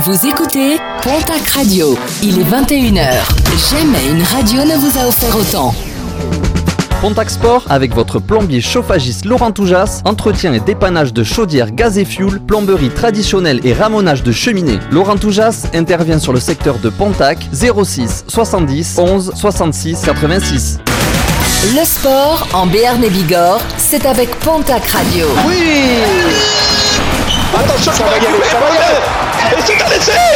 [0.00, 1.98] Vous écoutez Pontac Radio.
[2.22, 3.12] Il est 21h.
[3.70, 5.74] Jamais une radio ne vous a offert autant.
[7.00, 12.04] Pontac Sport avec votre plombier chauffagiste Laurent Toujas, entretien et dépannage de chaudières gaz et
[12.04, 14.80] fuel, plomberie traditionnelle et ramonage de cheminées.
[14.90, 20.78] Laurent Toujas intervient sur le secteur de Pontac 06 70 11 66 86.
[21.74, 25.26] Le sport en Béarn et Bigorre, c'est avec Pontac Radio.
[27.54, 29.25] Attention, ça va y aller, ça va y aller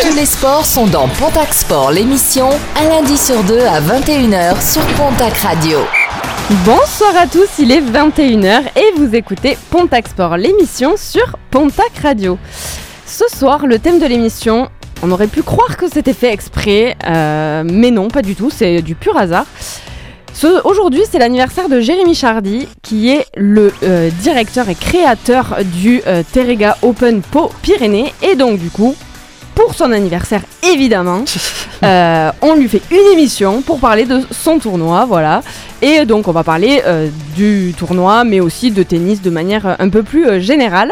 [0.03, 4.83] Tous les sports sont dans Pontac Sport, l'émission, un lundi sur deux à 21h sur
[4.95, 5.79] Pontac Radio.
[6.65, 12.39] Bonsoir à tous, il est 21h et vous écoutez Pontac Sport, l'émission sur Pontac Radio.
[13.05, 14.69] Ce soir, le thème de l'émission,
[15.03, 18.81] on aurait pu croire que c'était fait exprès, euh, mais non, pas du tout, c'est
[18.81, 19.47] du pur hasard.
[20.65, 26.23] Aujourd'hui, c'est l'anniversaire de Jérémy Chardy, qui est le euh, directeur et créateur du euh,
[26.83, 28.15] Open Po Pyrénées.
[28.23, 28.95] Et donc, du coup,
[29.61, 31.25] pour son anniversaire, évidemment,
[31.85, 35.43] euh, on lui fait une émission pour parler de son tournoi, voilà.
[35.83, 39.75] Et donc, on va parler euh, du tournoi, mais aussi de tennis de manière euh,
[39.79, 40.91] un peu plus euh, générale.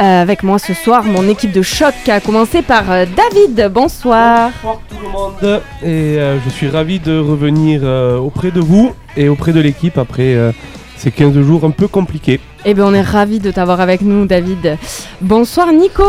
[0.00, 3.70] Euh, avec moi ce soir, mon équipe de choc a commencé par euh, David.
[3.72, 4.50] Bonsoir.
[4.62, 8.94] Bonsoir tout le monde et euh, je suis ravi de revenir euh, auprès de vous
[9.16, 10.52] et auprès de l'équipe après euh,
[10.96, 12.38] ces 15 jours un peu compliqués.
[12.64, 14.76] Eh bien, on est ravis de t'avoir avec nous, David.
[15.20, 16.02] Bonsoir, Nico.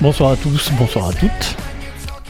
[0.00, 1.56] Bonsoir à tous, bonsoir à toutes.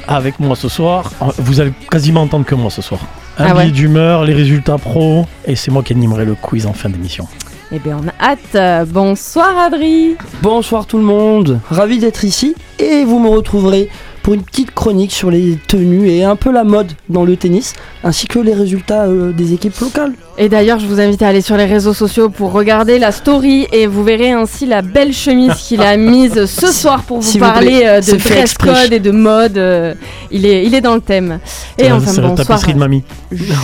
[0.09, 3.01] Avec moi ce soir, vous allez quasiment entendre que moi ce soir.
[3.39, 3.63] Un Ah ouais.
[3.65, 7.29] billet d'humeur, les résultats pro, et c'est moi qui animerai le quiz en fin d'émission.
[7.73, 8.89] Eh bien, on a hâte.
[8.89, 10.17] Bonsoir, Adri.
[10.43, 13.89] Bonsoir tout le monde, ravi d'être ici et vous me retrouverez
[14.23, 17.73] pour une petite chronique sur les tenues et un peu la mode dans le tennis
[18.05, 20.13] ainsi que les résultats euh, des équipes locales.
[20.39, 23.67] Et d'ailleurs, je vous invite à aller sur les réseaux sociaux pour regarder la story
[23.73, 27.79] et vous verrez ainsi la belle chemise qu'il a mise ce soir pour vous parler
[27.81, 29.59] plaît, euh, de dress code et de mode.
[29.59, 29.95] euh,
[30.31, 31.41] il, est, il est dans le thème.
[31.79, 32.47] Et C'est enfin, c'est la bonsoir.
[32.49, 33.03] tapisserie de mamie.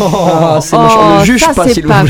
[0.00, 2.04] Oh, Oh, juge ça, pas.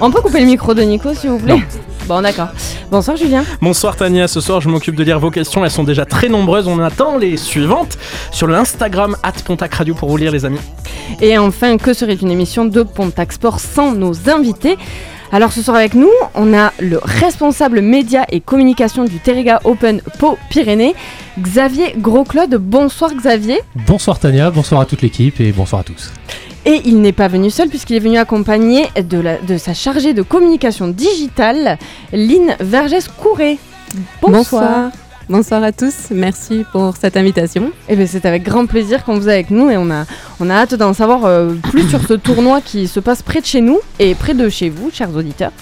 [0.00, 1.62] On peut couper le micro de Nico, s'il vous plaît
[2.06, 2.48] Bon, d'accord.
[2.90, 3.44] Bonsoir, Julien.
[3.62, 6.68] Bonsoir Tania, ce soir je m'occupe de lire vos questions, elles sont déjà très nombreuses,
[6.68, 7.96] on attend les suivantes
[8.30, 9.16] sur l'Instagram
[9.46, 10.60] Pontac Radio pour vous lire les amis.
[11.20, 14.76] Et enfin, que serait une émission de Pontac Sport sans nos invités?
[15.32, 20.02] Alors ce soir avec nous, on a le responsable média et communication du Terrega Open
[20.18, 20.94] Pau Pyrénées,
[21.40, 22.54] Xavier Gros-Claude.
[22.56, 23.60] Bonsoir Xavier.
[23.74, 26.12] Bonsoir Tania, bonsoir à toute l'équipe et bonsoir à tous.
[26.66, 30.14] Et il n'est pas venu seul puisqu'il est venu accompagné de, la- de sa chargée
[30.14, 31.78] de communication digitale,
[32.12, 33.58] Lynn Vergès-Couré.
[34.22, 34.90] Bonsoir.
[35.28, 37.70] Bonsoir à tous, merci pour cette invitation.
[37.88, 40.04] Eh bien, c'est avec grand plaisir qu'on vous a avec nous et on a,
[40.38, 43.46] on a hâte d'en savoir euh, plus sur ce tournoi qui se passe près de
[43.46, 45.52] chez nous et près de chez vous, chers auditeurs.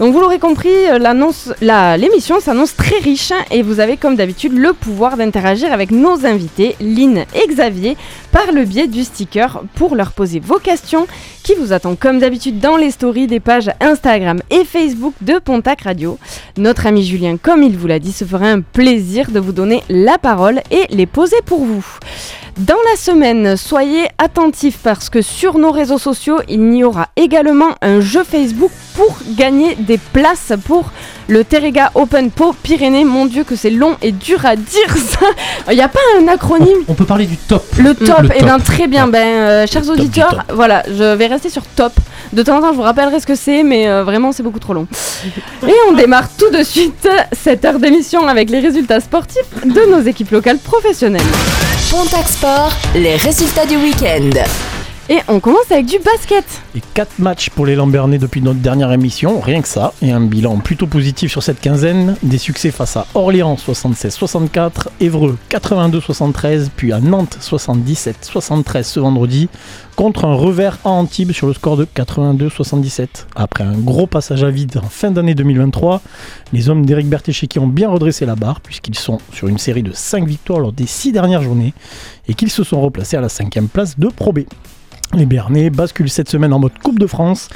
[0.00, 4.72] Donc vous l'aurez compris, euh, l'émission s'annonce très riche et vous avez comme d'habitude le
[4.72, 7.96] pouvoir d'interagir avec nos invités, Lynn et Xavier,
[8.32, 11.06] par le biais du sticker pour leur poser vos questions
[11.44, 15.82] qui vous attend comme d'habitude dans les stories des pages Instagram et Facebook de Pontac
[15.82, 16.18] Radio.
[16.56, 19.84] Notre ami Julien, comme il vous l'a dit, se fera un plaisir de vous donner
[19.88, 21.86] la parole et les poser pour vous.
[22.58, 27.74] Dans la semaine, soyez attentifs parce que sur nos réseaux sociaux, il y aura également
[27.82, 30.92] un jeu Facebook pour gagner des places pour
[31.28, 33.04] le Terrega Open Po Pyrénées.
[33.04, 35.26] Mon dieu que c'est long et dur à dire ça.
[35.70, 37.64] Il n'y a pas un acronyme On peut parler du top.
[37.78, 38.44] le top, Le et top.
[38.44, 41.92] bien très bien, ben euh, chers auditeurs, voilà, je vais rester sur top.
[42.32, 44.58] De temps en temps, je vous rappellerai ce que c'est, mais euh, vraiment, c'est beaucoup
[44.58, 44.86] trop long.
[45.66, 50.00] Et on démarre tout de suite cette heure d'émission avec les résultats sportifs de nos
[50.02, 51.22] équipes locales professionnelles.
[51.90, 54.30] Pontac Sport, les résultats du week-end.
[55.10, 56.46] Et on commence avec du basket.
[56.74, 60.20] Et 4 matchs pour les Lambernais depuis notre dernière émission, rien que ça, et un
[60.22, 62.16] bilan plutôt positif sur cette quinzaine.
[62.22, 69.50] Des succès face à Orléans 76-64, Évreux 82-73, puis à Nantes 77-73 ce vendredi,
[69.94, 73.26] contre un revers à Antibes sur le score de 82-77.
[73.36, 76.00] Après un gros passage à vide en fin d'année 2023,
[76.54, 79.92] les hommes d'Éric Bertéché ont bien redressé la barre, puisqu'ils sont sur une série de
[79.92, 81.74] 5 victoires lors des 6 dernières journées,
[82.26, 84.40] et qu'ils se sont replacés à la 5 place de Pro B.
[85.12, 87.48] Les Béarnais basculent cette semaine en mode Coupe de France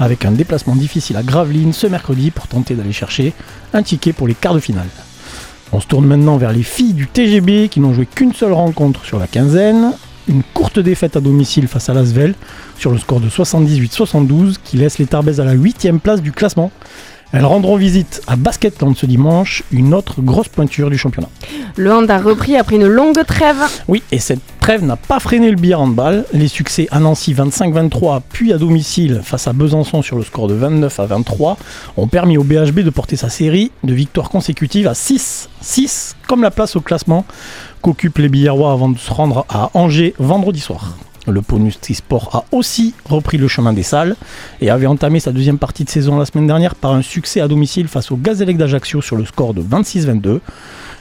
[0.00, 3.32] avec un déplacement difficile à Gravelines ce mercredi pour tenter d'aller chercher
[3.72, 4.88] un ticket pour les quarts de finale.
[5.72, 9.04] On se tourne maintenant vers les filles du TGB qui n'ont joué qu'une seule rencontre
[9.04, 9.92] sur la quinzaine.
[10.28, 12.34] Une courte défaite à domicile face à Lasvel
[12.78, 16.70] sur le score de 78-72 qui laisse les Tarbaises à la 8 place du classement.
[17.32, 21.28] Elles rendront visite à Basketland ce dimanche, une autre grosse pointure du championnat.
[21.76, 23.56] Le hand a repris après une longue trêve.
[23.88, 26.24] Oui, et cette trêve n'a pas freiné le billard handball.
[26.32, 30.54] Les succès à Nancy 25-23, puis à domicile face à Besançon sur le score de
[30.54, 31.56] 29 à 23,
[31.96, 35.48] ont permis au BHB de porter sa série de victoires consécutives à 6.
[35.60, 37.24] 6 comme la place au classement
[37.82, 40.96] qu'occupent les billardois avant de se rendre à Angers vendredi soir.
[41.26, 44.16] Le Pau Sport a aussi repris le chemin des salles
[44.60, 47.48] et avait entamé sa deuxième partie de saison la semaine dernière par un succès à
[47.48, 50.40] domicile face au Gazélec d'Ajaccio sur le score de 26-22.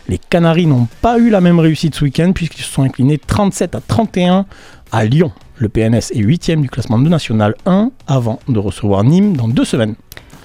[0.07, 3.75] Les Canaries n'ont pas eu la même réussite ce week-end puisqu'ils se sont inclinés 37
[3.75, 4.45] à 31
[4.92, 5.31] à Lyon.
[5.57, 9.66] Le PNS est 8 du classement de National 1 avant de recevoir Nîmes dans deux
[9.66, 9.95] semaines.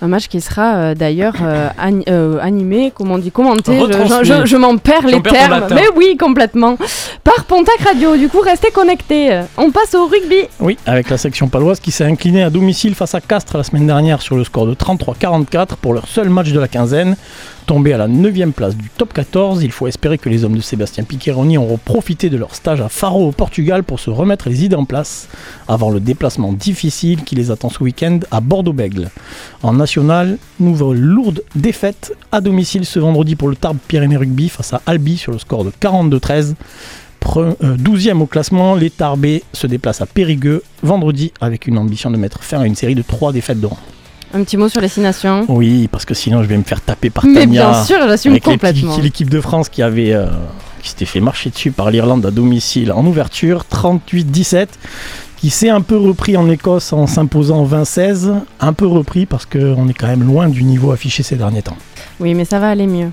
[0.03, 3.83] Un match qui sera euh, d'ailleurs euh, ani- euh, animé, comment on dit, commenté, je,
[3.85, 4.25] Retransmis.
[4.25, 6.77] je- je m'en perds les termes, mais oui, complètement.
[7.23, 9.41] Par Pontac Radio, du coup, restez connectés.
[9.59, 10.49] On passe au rugby.
[10.59, 13.87] Oui, avec la section paloise qui s'est inclinée à domicile face à Castres la semaine
[13.87, 17.17] dernière sur le score de 33-44 pour leur seul match de la quinzaine.
[17.67, 20.61] Tombé à la 9 place du top 14, il faut espérer que les hommes de
[20.61, 24.65] Sébastien Piqueroni auront profité de leur stage à Faro au Portugal pour se remettre les
[24.65, 25.29] idées en place
[25.69, 29.11] avant le déplacement difficile qui les attend ce week-end à Bordeaux-Bègle.
[29.63, 34.73] En national, nouvelle lourde défaite à domicile ce vendredi pour le Tarbes Pyrénées Rugby face
[34.73, 36.55] à Albi sur le score de 42-13.
[37.21, 42.11] Pre- euh, 12e au classement, les Tarbés se déplacent à Périgueux vendredi avec une ambition
[42.13, 43.79] de mettre fin à une série de 3 défaites de rang.
[44.33, 45.45] Un petit mot sur les six nations.
[45.49, 47.69] Oui, parce que sinon je vais me faire taper par Mais Tania.
[47.73, 48.97] bien sûr, j'assume complètement.
[48.99, 50.27] L'équipe de France qui avait euh,
[50.83, 54.69] qui s'était fait marcher dessus par l'Irlande à domicile en ouverture, 38-17,
[55.41, 59.89] qui s'est un peu repris en Écosse en s'imposant 20-16, un peu repris parce qu'on
[59.89, 61.79] est quand même loin du niveau affiché ces derniers temps.
[62.21, 63.11] Oui, mais ça va aller mieux.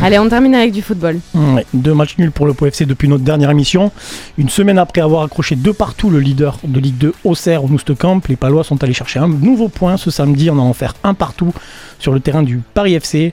[0.00, 1.20] Allez, on termine avec du football.
[1.34, 3.92] Ouais, deux matchs nuls pour le POFC depuis notre dernière émission.
[4.38, 8.20] Une semaine après avoir accroché deux partout le leader de Ligue 2 Auxerre au Noustecamp,
[8.28, 11.52] les Palois sont allés chercher un nouveau point ce samedi en allant faire un partout
[11.98, 13.30] sur le terrain du Paris FC.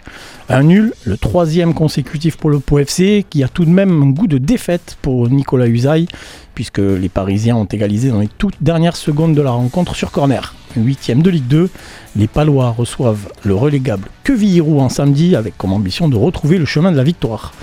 [0.50, 4.28] Un nul, le troisième consécutif pour le POFC, qui a tout de même un goût
[4.28, 6.08] de défaite pour Nicolas Usaï,
[6.56, 10.54] puisque les Parisiens ont égalisé dans les toutes dernières secondes de la rencontre sur corner.
[10.76, 11.70] Huitième de Ligue 2,
[12.16, 16.92] les Palois reçoivent le relégable Quevilly-Roux en samedi avec comme ambition de retrouver le chemin
[16.92, 17.54] de la victoire.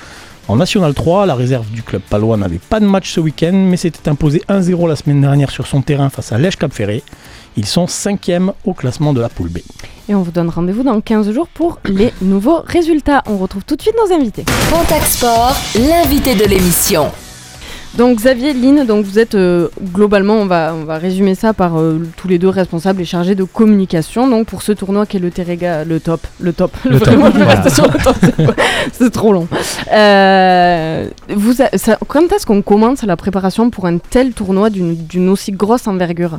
[0.48, 3.76] En National 3, la réserve du club palois n'avait pas de match ce week-end, mais
[3.76, 7.02] s'était imposé 1-0 la semaine dernière sur son terrain face à Lèche Cap Ferré.
[7.58, 9.58] Ils sont 5e au classement de la poule B.
[10.08, 13.22] Et on vous donne rendez-vous dans 15 jours pour les nouveaux résultats.
[13.26, 14.46] On retrouve tout de suite nos invités.
[14.72, 17.10] Contact Sport, l'invité de l'émission.
[17.96, 21.78] Donc Xavier, Lynn, donc vous êtes euh, globalement, on va, on va résumer ça par
[21.80, 24.28] euh, tous les deux responsables et chargés de communication.
[24.28, 27.30] Donc pour ce tournoi qui est le Terrega, le top, le top, Le top, vraiment,
[27.30, 27.64] voilà.
[27.64, 28.16] le top,
[28.92, 29.48] c'est trop long.
[29.92, 35.50] Euh, vous, ça- quand est-ce qu'on commence la préparation pour un tel tournoi d'une aussi
[35.52, 36.38] grosse envergure?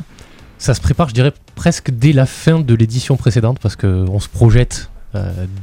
[0.56, 4.28] Ça se prépare, je dirais, presque dès la fin de l'édition précédente parce qu'on se
[4.28, 4.88] projette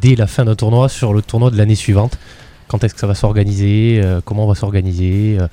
[0.02, 2.18] dès la fin d'un tournoi sur le tournoi de l'année suivante.
[2.68, 5.48] Quand est-ce que ça va s'organiser euh, Comment on va s'organiser euh,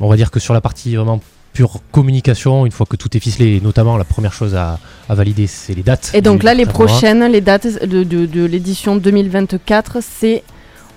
[0.00, 1.20] On va dire que sur la partie vraiment
[1.52, 4.78] pure communication, une fois que tout est ficelé, et notamment la première chose à,
[5.08, 6.10] à valider, c'est les dates.
[6.14, 10.42] Et donc là, les prochaines, les dates de, de, de l'édition 2024, c'est,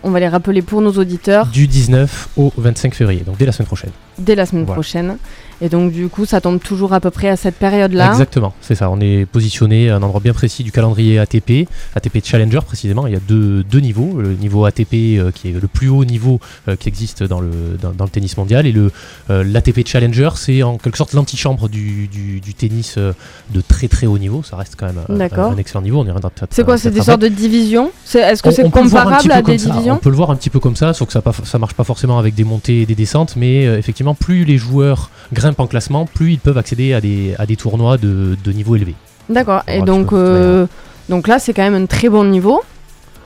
[0.04, 3.52] on va les rappeler pour nos auditeurs, Du 19 au 25 février, donc dès la
[3.52, 3.92] semaine prochaine.
[4.19, 4.75] dès la semaine Voilà.
[4.75, 5.18] prochaine.
[5.62, 8.10] Et donc du coup, ça tombe toujours à peu près à cette période-là.
[8.10, 8.90] Exactement, c'est ça.
[8.90, 13.06] On est positionné à un endroit bien précis du calendrier ATP, ATP Challenger précisément.
[13.06, 14.19] Il y a deux, deux niveaux.
[14.19, 17.52] Le niveau ATP euh, qui est le plus haut niveau euh, qui existe dans le,
[17.80, 18.92] dans, dans le tennis mondial et le
[19.30, 23.14] euh, l'ATP Challenger, c'est en quelque sorte l'antichambre du, du, du tennis euh,
[23.52, 24.42] de très très haut niveau.
[24.44, 26.06] Ça reste quand même un, excellent niveau.
[26.50, 29.69] C'est quoi C'est des sortes de divisions Est-ce que c'est comparable à des ça.
[29.69, 31.75] divisions On peut le voir un petit peu comme ça, sauf que ça, ça marche
[31.75, 35.68] pas forcément avec des montées et des descentes, mais effectivement, plus les joueurs grimpent en
[35.68, 38.96] classement, plus ils peuvent accéder à des, à des tournois de, de niveau élevé.
[39.30, 39.64] D'accord.
[39.68, 40.66] Et donc, euh,
[41.10, 42.62] donc là, c'est quand même un très bon niveau.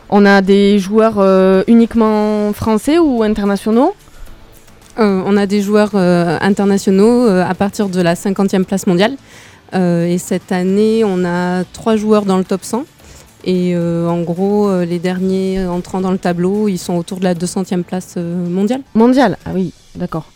[0.09, 3.95] On a des joueurs euh, uniquement français ou internationaux?
[4.99, 9.15] Euh, on a des joueurs euh, internationaux euh, à partir de la 50e place mondiale.
[9.73, 12.85] Euh, et cette année, on a trois joueurs dans le top 100.
[13.47, 17.25] Et euh, en gros, euh, les derniers entrant dans le tableau, ils sont autour de
[17.25, 18.81] la 200e place euh, mondiale.
[18.93, 20.31] Mondial Ah oui, d'accord.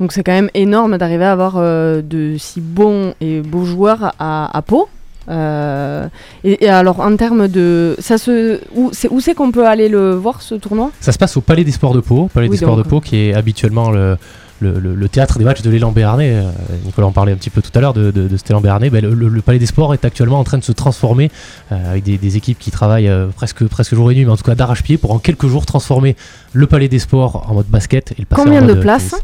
[0.00, 4.12] Donc c'est quand même énorme d'arriver à avoir euh, de si bons et beaux joueurs
[4.18, 4.88] à, à Pau.
[5.28, 6.08] Euh,
[6.42, 9.88] et, et alors en termes de ça se où c'est où c'est qu'on peut aller
[9.90, 10.90] le voir ce tournoi?
[11.00, 13.00] Ça se passe au Palais des Sports de Pau, Palais Oui, des Sports de Pau
[13.00, 14.16] qui est habituellement le,
[14.60, 16.32] le, le- le théâtre des matchs de l'élan béarnais.
[16.32, 16.50] Euh,
[16.86, 18.88] Nicolas en parlait un petit peu tout à l'heure de, de, de cet élan béarnais.
[18.88, 21.30] Ben, le, Palais des Sports est actuellement en train de se transformer
[21.72, 24.36] euh, avec des, des équipes qui travaillent euh, presque, presque jour et nuit, mais en
[24.36, 26.16] tout cas d'arrache-pied pour en quelques jours transformer
[26.54, 28.82] le Palais des Sports en mode basket et le passer Combien en de mode, euh,
[28.82, 29.14] places?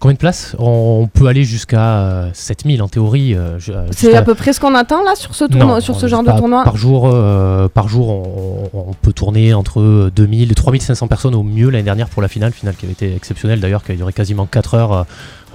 [0.00, 3.34] Combien de places on, peut aller jusqu'à euh, 7000 en théorie.
[3.34, 5.96] euh, euh, C'est à peu près ce qu'on attend là sur ce, tournoi, Non, sur
[5.96, 9.54] on- ce genre de tournoi Par jour, euh, par jour on, on- on peut tourner
[9.54, 12.92] entre 2000 et 3500 personnes au mieux l'année dernière pour la finale, finale qui avait
[12.92, 15.06] été exceptionnelle d'ailleurs, qui a duré quasiment 4 heures.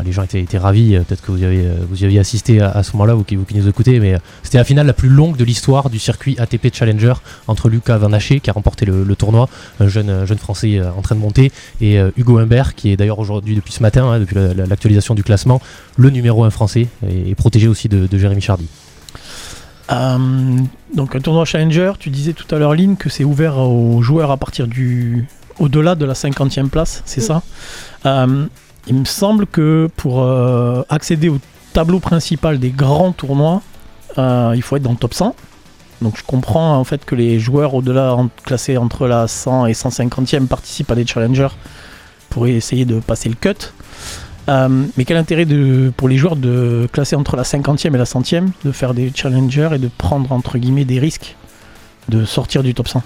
[0.03, 2.19] Les gens étaient, étaient ravis, euh, peut-être que vous y avez, euh, vous y aviez
[2.19, 4.63] assisté à, à ce moment-là, vous qui, vous qui nous écoutez, mais euh, c'était la
[4.63, 7.13] finale la plus longue de l'histoire du circuit ATP Challenger
[7.47, 10.81] entre Lucas Van Haché qui a remporté le, le tournoi, un jeune, un jeune français
[10.81, 14.19] en train de monter, et Hugo Humbert qui est d'ailleurs aujourd'hui, depuis ce matin, hein,
[14.19, 15.61] depuis la- la- l'actualisation du classement,
[15.97, 18.67] le numéro 1 français et, et protégé aussi de, de Jérémy Chardy.
[19.91, 20.57] Euh,
[20.95, 24.31] donc un tournoi Challenger, tu disais tout à l'heure, Lynn, que c'est ouvert aux joueurs
[24.31, 25.27] à partir du...
[25.59, 27.43] au-delà de la 50e place, c'est ça?
[28.05, 28.45] Euh,
[28.87, 31.39] Il me semble que pour euh, accéder au
[31.73, 33.61] tableau principal des grands tournois,
[34.17, 35.35] euh, il faut être dans le top 100.
[36.01, 40.47] Donc je comprends en fait que les joueurs au-delà, classés entre la 100 et 150e,
[40.47, 41.47] participent à des challengers
[42.29, 43.71] pour essayer de passer le cut.
[44.49, 45.47] Euh, mais quel intérêt
[45.95, 49.69] pour les joueurs de classer entre la 50e et la 100e, de faire des challengers
[49.75, 51.37] et de prendre entre guillemets des risques
[52.09, 53.03] de sortir du top 100 L-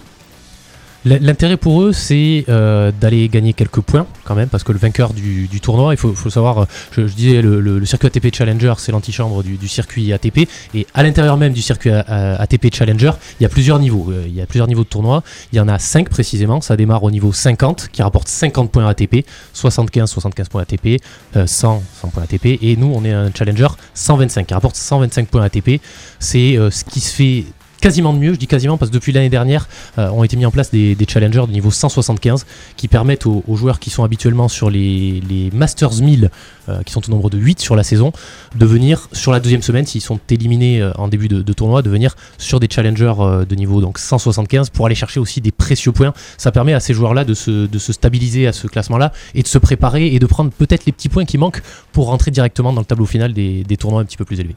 [1.05, 5.13] L'intérêt pour eux, c'est euh, d'aller gagner quelques points quand même, parce que le vainqueur
[5.13, 9.67] du, tournoi, il faut, savoir, euh, je, disais, le, circuit ATP Challenger, c'est l'antichambre du,
[9.67, 13.79] circuit ATP, et à l'intérieur même du circuit A- ATP Challenger, il y a plusieurs
[13.79, 14.07] niveaux.
[14.11, 15.23] Euh, Il y a plusieurs niveaux de tournoi.
[15.53, 16.59] Il y en a 5 précisément.
[16.61, 21.01] Ça démarre au niveau 50, qui rapporte 50 points ATP, 75, 75 points ATP,
[21.35, 25.27] euh, 100, 100 points ATP, et nous, on est un Challenger 125, qui rapporte 125
[25.29, 25.79] points ATP.
[26.19, 27.45] C'est euh, ce qui se fait
[27.87, 30.45] quasiment de mieux, je dis quasiment parce que depuis l'année dernière euh, ont été mis
[30.45, 34.49] en place des, challengers de niveau 175 qui permettent aux, aux joueurs qui sont habituellement
[34.49, 36.29] sur les, les Masters 1000,
[36.69, 38.11] euh, qui sont au nombre de 8 sur la saison,
[38.55, 41.81] de venir sur la deuxième semaine, s'ils sont éliminés euh, en début de, de tournoi,
[41.81, 45.51] de venir sur des challengers euh, de niveau donc 175 pour aller chercher aussi des
[45.51, 46.13] précieux points.
[46.37, 49.47] Ça permet à ces joueurs-là de se, de se stabiliser à ce classement-là et de
[49.47, 52.81] se préparer et de prendre peut-être les petits points qui manquent pour rentrer directement dans
[52.81, 54.55] le tableau final des, des tournois un petit peu plus élevés.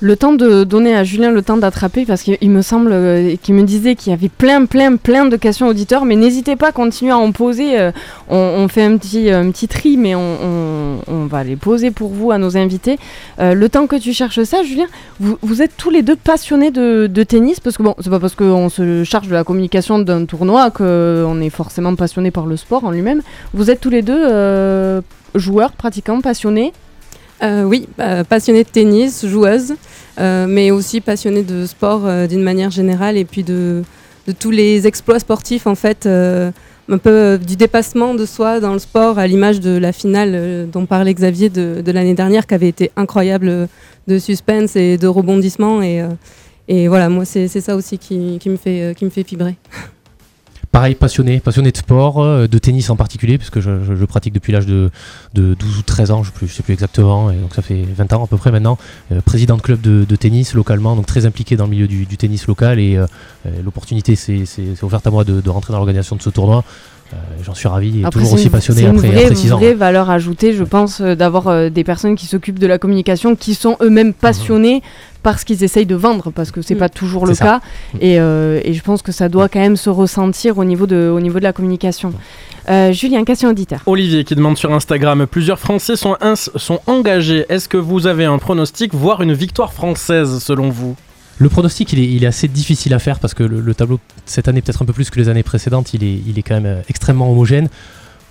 [0.00, 3.36] Le temps de donner à Julien le temps d'attraper parce qu'il il me semble euh,
[3.42, 6.68] qu'il me disait qu'il y avait plein, plein, plein de questions auditeurs, mais n'hésitez pas
[6.68, 7.78] à continuer à en poser.
[7.78, 7.92] euh,
[8.28, 11.90] on, on fait un petit, un petit tri, mais on, on- on va les poser
[11.90, 12.98] pour vous à nos invités.
[13.38, 14.86] Euh, le temps que tu cherches ça, Julien,
[15.18, 18.68] vous, êtes tous les deux passionnés de, tennis parce que bon, c'est pas parce qu'on
[18.68, 22.90] se charge de la communication d'un tournoi qu'on est forcément passionné par le sport en
[22.90, 23.22] lui-même.
[23.54, 25.00] Vous êtes tous les deux euh,
[25.34, 26.72] joueurs, pratiquants, passionnés?
[27.42, 29.74] Euh, oui, euh, passionnée de tennis, joueuse,
[30.18, 33.82] euh, mais aussi passionnée de sport euh, d'une manière générale et puis de,
[34.38, 36.50] tous les exploits sportifs en fait, euh,
[36.90, 40.32] un peu euh, du dépassement de soi dans le sport à l'image de la finale
[40.34, 43.66] euh, dont parlait Xavier de, l'année dernière qui avait été incroyable euh,
[44.08, 46.02] de suspense et de rebondissement et,
[46.86, 49.56] voilà, moi c'est ça aussi qui, qui me fait, qui me fait vibrer.
[50.72, 54.52] Pareil, passionné, passionné de sport, euh, de tennis en particulier, puisque je, je- pratique depuis
[54.52, 54.90] l'âge de,
[55.34, 58.12] de 12 ou 13 ans, je ne sais plus exactement, et donc ça fait 20
[58.12, 58.78] ans à peu près maintenant.
[59.10, 62.06] Euh, président de club de, de tennis localement, donc très impliqué dans le milieu du,
[62.16, 63.06] tennis local, et euh,
[63.46, 64.44] euh, l'opportunité s'est
[64.82, 66.62] offerte à moi de rentrer dans l'organisation de ce tournoi.
[67.12, 69.24] Euh, J'en suis ravi et Après, toujours c'est aussi une- passionné c'est une après, vraie,
[69.24, 69.56] après 6 ans.
[69.58, 73.34] vraie valeur ajoutée, je pense, euh, d'avoir euh, des personnes qui s'occupent de la communication,
[73.34, 74.82] qui sont eux-mêmes passionnés
[75.22, 76.78] par ce qu'ils essayent de vendre, parce que c'est Mm.
[76.78, 77.44] pas toujours le C'est ça.
[77.44, 77.60] cas.
[78.00, 81.10] Et, euh, et je pense que ça doit quand même se ressentir au niveau de,
[81.12, 82.12] au niveau de la communication.
[82.68, 83.80] Euh, Julien, question auditeur.
[83.86, 87.44] Olivier qui demande sur Instagram Plusieurs Français sont, ins- sont engagés.
[87.48, 90.94] Est-ce que vous avez un pronostic, voire une victoire française selon vous?
[91.40, 93.98] Le pronostic, il est, il est assez difficile à faire parce que le, le tableau,
[94.26, 96.54] cette année, peut-être un peu plus que les années précédentes, il est, il est quand
[96.54, 97.68] même euh, extrêmement homogène.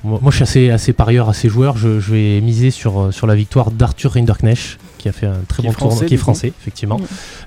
[0.04, 1.76] Moi, moi, je suis assez, assez parieur, assez joueur.
[1.76, 5.40] Je, je vais miser sur, euh, sur la victoire d'Arthur Rinderknecht, qui a fait un
[5.48, 7.02] très Qui bon tournoi, qui est français, effectivement.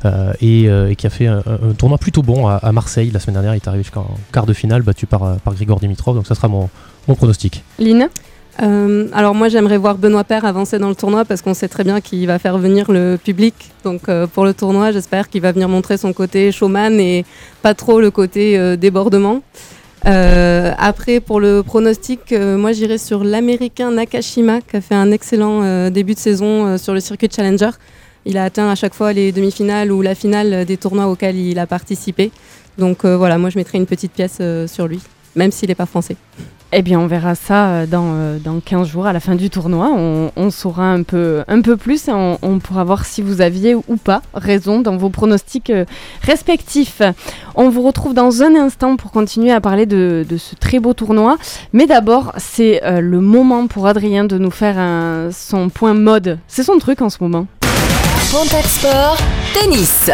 [0.04, 1.42] Euh, et, euh, et qui a fait un,
[1.78, 3.54] tournoi plutôt bon à, à Marseille la semaine dernière.
[3.54, 6.16] Il est arrivé jusqu'en quart de finale, battu par, par Grigor Dimitrov.
[6.16, 6.68] Donc, ça sera mon,
[7.06, 7.62] mon pronostic.
[7.78, 8.08] Lynn?
[8.60, 11.84] Euh, alors moi j'aimerais voir Benoît Paire avancer dans le tournoi parce qu'on sait très
[11.84, 13.54] bien qu'il va faire venir le public.
[13.84, 17.24] Donc euh, pour le tournoi j'espère qu'il va venir montrer son côté showman et
[17.62, 19.42] pas trop le côté euh, débordement.
[20.04, 26.14] Après pour le pronostic, moi j'irai sur l'américain Nakashima qui a fait un excellent début
[26.14, 27.70] de saison sur le circuit Challenger.
[28.24, 31.56] Il a atteint à chaque fois les demi-finales ou la finale des tournois auxquels il
[31.60, 32.32] a participé.
[32.78, 34.98] Donc voilà, moi je mettrai une petite pièce sur lui,
[35.36, 36.16] même s'il n'est pas français.
[36.74, 39.50] Eh bien, on verra ça euh, dans, euh, dans 15 jours à la fin du
[39.50, 39.90] tournoi.
[39.90, 41.44] On, saura un peu,
[41.78, 45.84] plus et on, pourra voir si vous aviez ou pas raison dans vos pronostics euh,
[46.22, 47.02] respectifs.
[47.54, 51.36] On vous retrouve dans un instant pour continuer à parler de, ce très beau tournoi.
[51.74, 54.76] Mais d'abord, c'est le moment pour Adrien de nous faire
[55.30, 56.38] son point mode.
[56.48, 57.46] C'est son truc en ce moment.
[58.30, 59.18] Contact Sport,
[59.52, 60.10] tennis.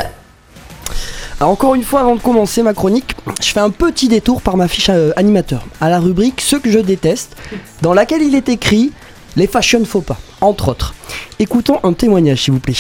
[1.41, 4.67] Encore une fois, avant de commencer ma chronique, je fais un petit détour par ma
[4.67, 7.37] fiche euh, animateur, à la rubrique Ce que je déteste,
[7.81, 8.91] dans laquelle il est écrit
[9.37, 10.95] Les fashion faux pas, entre autres.
[11.39, 12.75] Écoutons un témoignage, s'il vous plaît.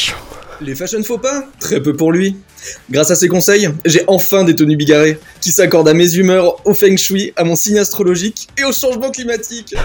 [0.61, 2.37] Les fashion faux pas Très peu pour lui.
[2.91, 6.75] Grâce à ses conseils, j'ai enfin des tenues bigarrées qui s'accordent à mes humeurs, au
[6.75, 9.77] feng shui, à mon signe astrologique et au changement climatique.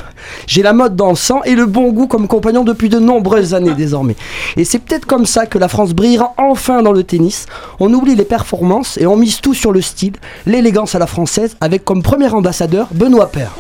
[0.48, 3.54] J'ai la mode dans le sang et le bon goût comme compagnon depuis de nombreuses
[3.54, 4.16] années désormais.
[4.58, 7.46] Et c'est peut-être comme ça que la France brillera enfin dans le tennis.
[7.80, 10.14] On oublie les performances et on mise tout sur le style,
[10.48, 13.54] l'élégance à la française, avec comme premier ambassadeur Benoît Père.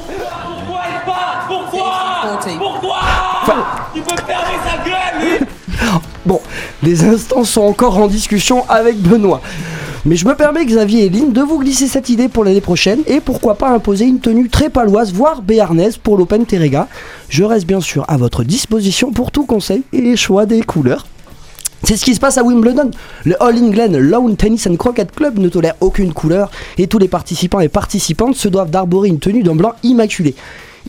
[3.96, 5.48] Il peut fermer sa gueule, lui
[6.25, 6.39] Bon,
[6.82, 9.42] les instants sont encore en discussion avec Benoît.
[10.06, 13.01] Mais je me permets, Xavier et Lynn, de vous glisser cette idée pour l'année prochaine
[13.08, 16.88] et pourquoi pas imposer une tenue très paloise, voire béarnaise pour l'Open Terrega.
[17.30, 21.08] Je reste bien sûr à votre disposition pour tout conseil et choix des couleurs.
[21.84, 22.92] C'est ce qui se passe à Wimbledon.
[23.25, 27.10] Le All England Lawn Tennis and Croquet Club ne tolère aucune couleur et tous les
[27.10, 30.36] participants et participantes se doivent d'arborer une tenue d'un blanc immaculé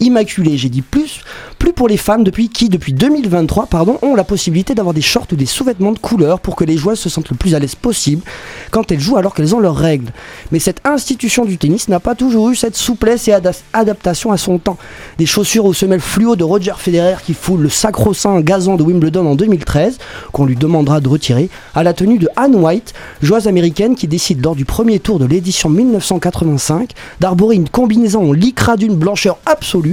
[0.00, 1.20] immaculé, j'ai dit plus,
[1.58, 5.26] plus pour les femmes depuis qui, depuis 2023, pardon, ont la possibilité d'avoir des shorts
[5.32, 7.74] ou des sous-vêtements de couleur pour que les joueuses se sentent le plus à l'aise
[7.74, 8.22] possible
[8.70, 10.12] quand elles jouent alors qu'elles ont leurs règles.
[10.52, 13.34] Mais cette institution du tennis n'a pas toujours eu cette souplesse et
[13.72, 14.78] adaptation à son temps.
[15.18, 19.26] Des chaussures aux semelles fluo de Roger Federer qui foule le sacro-saint gazon de Wimbledon
[19.26, 19.98] en 2013,
[20.32, 24.42] qu'on lui demandera de retirer, à la tenue de Anne White, joueuse américaine qui décide
[24.42, 29.83] lors du premier tour de l'édition 1985 d'arborer une combinaison en lycra d'une blancheur absolue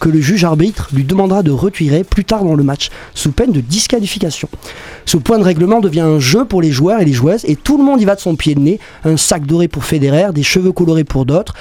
[0.00, 3.52] que le juge arbitre lui demandera de retirer plus tard dans le match, sous peine
[3.52, 4.48] de disqualification.
[5.06, 7.78] Ce point de règlement devient un jeu pour les joueurs et les joueuses, et tout
[7.78, 10.42] le monde y va de son pied de nez, un sac doré pour Federer, des
[10.42, 11.54] cheveux colorés pour d'autres,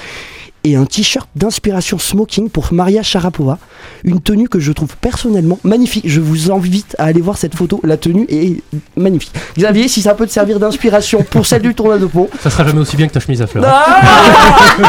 [0.67, 3.57] et un t-shirt d'inspiration smoking pour Maria Sharapova.
[4.03, 6.03] Une tenue que je trouve personnellement magnifique.
[6.07, 7.79] Je vous invite à aller voir cette photo.
[7.83, 8.61] La tenue est
[8.97, 9.31] magnifique.
[9.57, 12.29] Xavier, si ça peut te servir d'inspiration pour celle du tournoi de peau.
[12.41, 13.63] Ça sera jamais aussi bien que ta chemise à fleurs.
[13.65, 14.01] Ah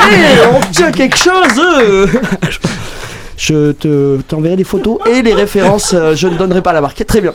[0.52, 2.08] on tient quelque chose.
[3.38, 5.94] Je te t'enverrai les photos et les références.
[5.94, 7.06] euh, je ne donnerai pas la marque.
[7.06, 7.32] Très bien.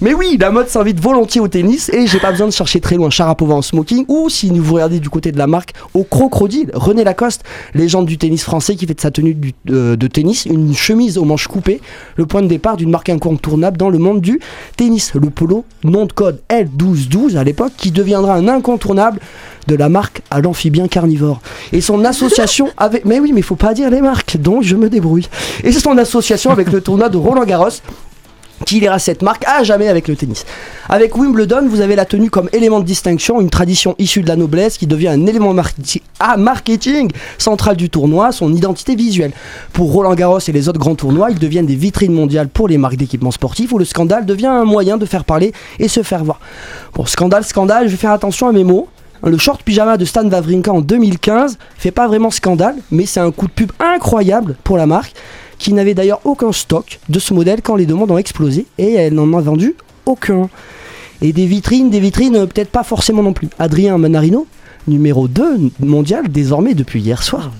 [0.00, 2.96] Mais oui, la mode s'invite volontiers au tennis et j'ai pas besoin de chercher très
[2.96, 6.70] loin Sharapova en smoking ou si vous regardez du côté de la marque au crocodile,
[6.72, 7.42] René Lacoste,
[7.74, 9.36] légende du tennis français qui fait de sa tenue
[9.70, 11.82] euh, de tennis une chemise aux manches coupées,
[12.16, 14.40] le point de départ d'une marque incontournable dans le monde du
[14.78, 15.12] tennis.
[15.14, 19.20] Le polo, nom de code L1212 à l'époque, qui deviendra un incontournable
[19.66, 21.40] de la marque à l'amphibien carnivore.
[21.72, 23.04] Et son association avec...
[23.04, 25.28] Mais oui, mais il faut pas dire les marques, donc je me débrouille.
[25.64, 27.70] Et c'est son association avec le tournoi de Roland Garros
[28.64, 30.44] qui liera cette marque à jamais avec le tennis.
[30.88, 34.36] Avec Wimbledon, vous avez la tenue comme élément de distinction, une tradition issue de la
[34.36, 39.32] noblesse qui devient un élément marketing, ah, marketing central du tournoi, son identité visuelle.
[39.72, 42.78] Pour Roland Garros et les autres grands tournois, ils deviennent des vitrines mondiales pour les
[42.78, 46.24] marques d'équipements sportifs où le scandale devient un moyen de faire parler et se faire
[46.24, 46.40] voir.
[46.94, 48.88] Bon, scandale, scandale, je vais faire attention à mes mots.
[49.24, 53.30] Le short pyjama de Stan Wawrinka en 2015 fait pas vraiment scandale, mais c'est un
[53.30, 55.14] coup de pub incroyable pour la marque,
[55.58, 59.14] qui n'avait d'ailleurs aucun stock de ce modèle quand les demandes ont explosé, et elle
[59.14, 60.48] n'en a vendu aucun.
[61.20, 63.48] Et des vitrines, des vitrines, euh, peut-être pas forcément non plus.
[63.60, 64.48] Adrien Manarino,
[64.86, 67.50] numéro 2 mondial désormais depuis hier soir.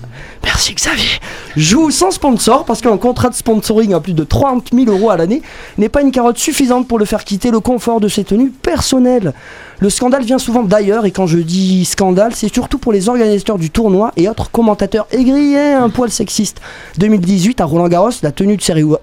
[0.43, 1.19] Merci Xavier.
[1.55, 5.17] Joue sans sponsor parce qu'un contrat de sponsoring à plus de 30 000 euros à
[5.17, 5.41] l'année
[5.77, 9.33] n'est pas une carotte suffisante pour le faire quitter le confort de ses tenues personnelles.
[9.79, 13.57] Le scandale vient souvent d'ailleurs et quand je dis scandale, c'est surtout pour les organisateurs
[13.57, 16.61] du tournoi et autres commentateurs aigris et un poil sexistes.
[16.97, 18.61] 2018 à Roland Garros, la tenue de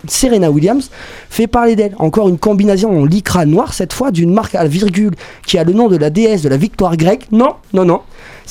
[0.08, 0.90] Serena Williams
[1.28, 1.94] fait parler d'elle.
[1.98, 5.14] Encore une combinaison en lycra noir cette fois d'une marque à virgule
[5.46, 7.26] qui a le nom de la déesse de la victoire grecque.
[7.30, 8.00] Non, non, non.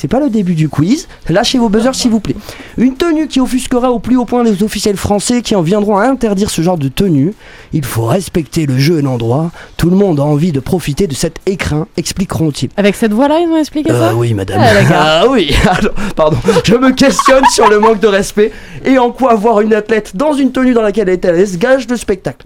[0.01, 1.09] C'est pas le début du quiz.
[1.27, 2.37] Lâchez vos buzzers s'il vous plaît.
[2.77, 6.07] Une tenue qui offusquera au plus haut point les officiels français qui en viendront à
[6.07, 7.33] interdire ce genre de tenue.
[7.73, 9.51] Il faut respecter le jeu et l'endroit.
[9.75, 12.69] Tout le monde a envie de profiter de cet écrin, expliqueront-ils.
[12.77, 14.61] Avec cette voix-là, ils ont expliqué ça Euh, oui, madame.
[14.89, 15.23] Ah.
[15.23, 16.37] Ah oui, alors, pardon.
[16.63, 18.53] Je me questionne sur le manque de respect
[18.85, 21.57] et en quoi voir une athlète dans une tenue dans laquelle elle est à l'aise
[21.57, 22.45] gage de spectacle.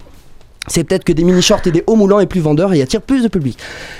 [0.66, 3.22] C'est peut-être que des mini-shorts et des hauts moulants est plus vendeur et attire plus
[3.22, 3.58] de public.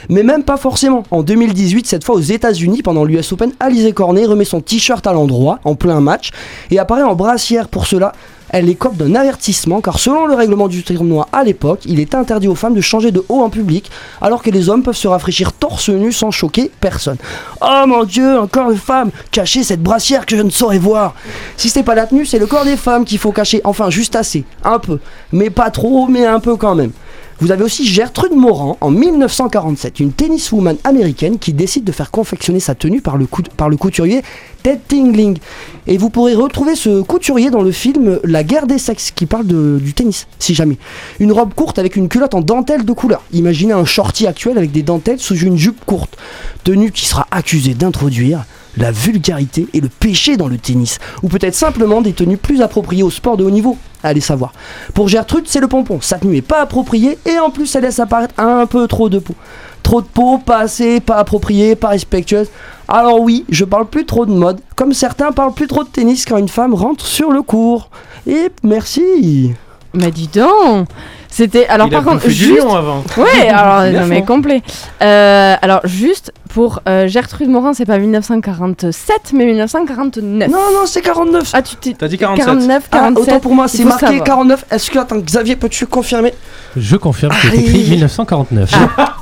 [0.09, 1.03] Mais même pas forcément.
[1.11, 5.13] En 2018, cette fois aux États-Unis, pendant l'US Open, Alizé Cornet remet son t-shirt à
[5.13, 6.31] l'endroit, en plein match,
[6.71, 8.13] et apparaît en brassière pour cela.
[8.57, 12.47] Elle écope d'un avertissement car selon le règlement du tournoi à l'époque, il est interdit
[12.47, 13.91] aux femmes de changer de haut en public
[14.21, 17.17] alors que les hommes peuvent se rafraîchir torse nu sans choquer personne.
[17.61, 21.17] Oh mon dieu, un corps de femme Cachez cette brassière que je ne saurais voir
[21.57, 23.61] Si c'est pas la tenue, c'est le corps des femmes qu'il faut cacher.
[23.65, 24.45] Enfin, juste assez.
[24.63, 25.01] Un peu.
[25.33, 26.93] Mais pas trop, mais un peu quand même.
[27.41, 32.61] Vous avez aussi Gertrude Moran en 1947, une tenniswoman américaine qui décide de faire confectionner
[32.61, 34.23] sa tenue par le, couturier
[34.63, 35.39] Ted Tingling.
[35.87, 39.47] Et vous pourrez retrouver ce couturier dans le film La guerre des sexes qui parle
[39.47, 40.79] du tennis, si jamais.
[41.19, 43.23] Une robe courte avec une culotte en dentelle de couleur.
[43.33, 46.17] Imaginez un shorty actuel avec des dentelles sous une jupe courte.
[46.63, 48.45] Tenue qui sera accusée d'introduire
[48.77, 50.99] la vulgarité et le péché dans le tennis.
[51.23, 53.77] Ou peut-être simplement des tenues plus appropriées au sport de haut niveau.
[54.03, 54.53] Allez savoir.
[54.95, 55.99] Pour Gertrude, c'est le pompon.
[56.01, 59.19] Sa tenue est pas appropriée et en plus, elle laisse apparaître un peu trop de
[59.19, 59.35] peau.
[59.83, 62.49] Trop de peau, pas assez, pas appropriée, pas respectueuse.
[62.89, 66.25] Alors oui, je parle plus trop de mode, comme certains parlent plus trop de tennis
[66.25, 67.91] quand une femme rentre sur le cours.
[68.27, 69.53] Et merci.
[69.95, 70.89] Mais dis donc
[71.29, 71.67] C'était.
[71.69, 72.61] Alors, Il a par contre, juste.
[72.63, 73.05] avant.
[73.17, 74.63] Ouais, alors, non, mais complet.
[75.03, 80.49] Euh, alors, juste pour euh, Gertrude Morin, c'est pas 1947, mais 1949.
[80.49, 81.51] Non, non, c'est 49.
[81.53, 81.95] Ah, tu t'es.
[81.99, 82.47] T'as dit 47.
[82.47, 83.23] 49, Ah, 47.
[83.29, 84.25] autant pour moi, c'est marqué savoir.
[84.25, 84.65] 49.
[84.71, 86.33] Est-ce que, attends, Xavier, peux-tu confirmer?
[86.77, 88.73] Je confirme que c'est écrit 1949.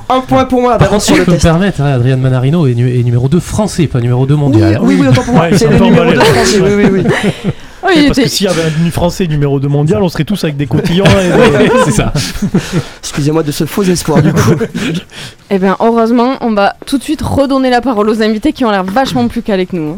[0.09, 2.67] Un point pour moi, d'avance Si sur je le peux me permettre, hein, Adrien Manarino
[2.67, 4.79] est, nu- est numéro 2 français, pas numéro 2 Oui, mondial.
[4.83, 5.43] oui, oui, autant pour moi.
[5.45, 6.25] Ouais, c'est ils le sont numéro emballés, 2 là.
[6.25, 6.59] français.
[6.61, 7.51] Oui, oui, oui.
[7.95, 10.43] Il Parce était- que s'il y avait un français numéro 2 mondial, on serait tous
[10.43, 11.03] avec des cotillons.
[11.05, 12.13] et des- c'est ça.
[13.01, 14.53] Excusez-moi de ce faux espoir, du coup.
[15.49, 18.71] Eh bien, heureusement, on va tout de suite redonner la parole aux invités qui ont
[18.71, 19.91] l'air vachement plus calés que nous.
[19.91, 19.97] hein.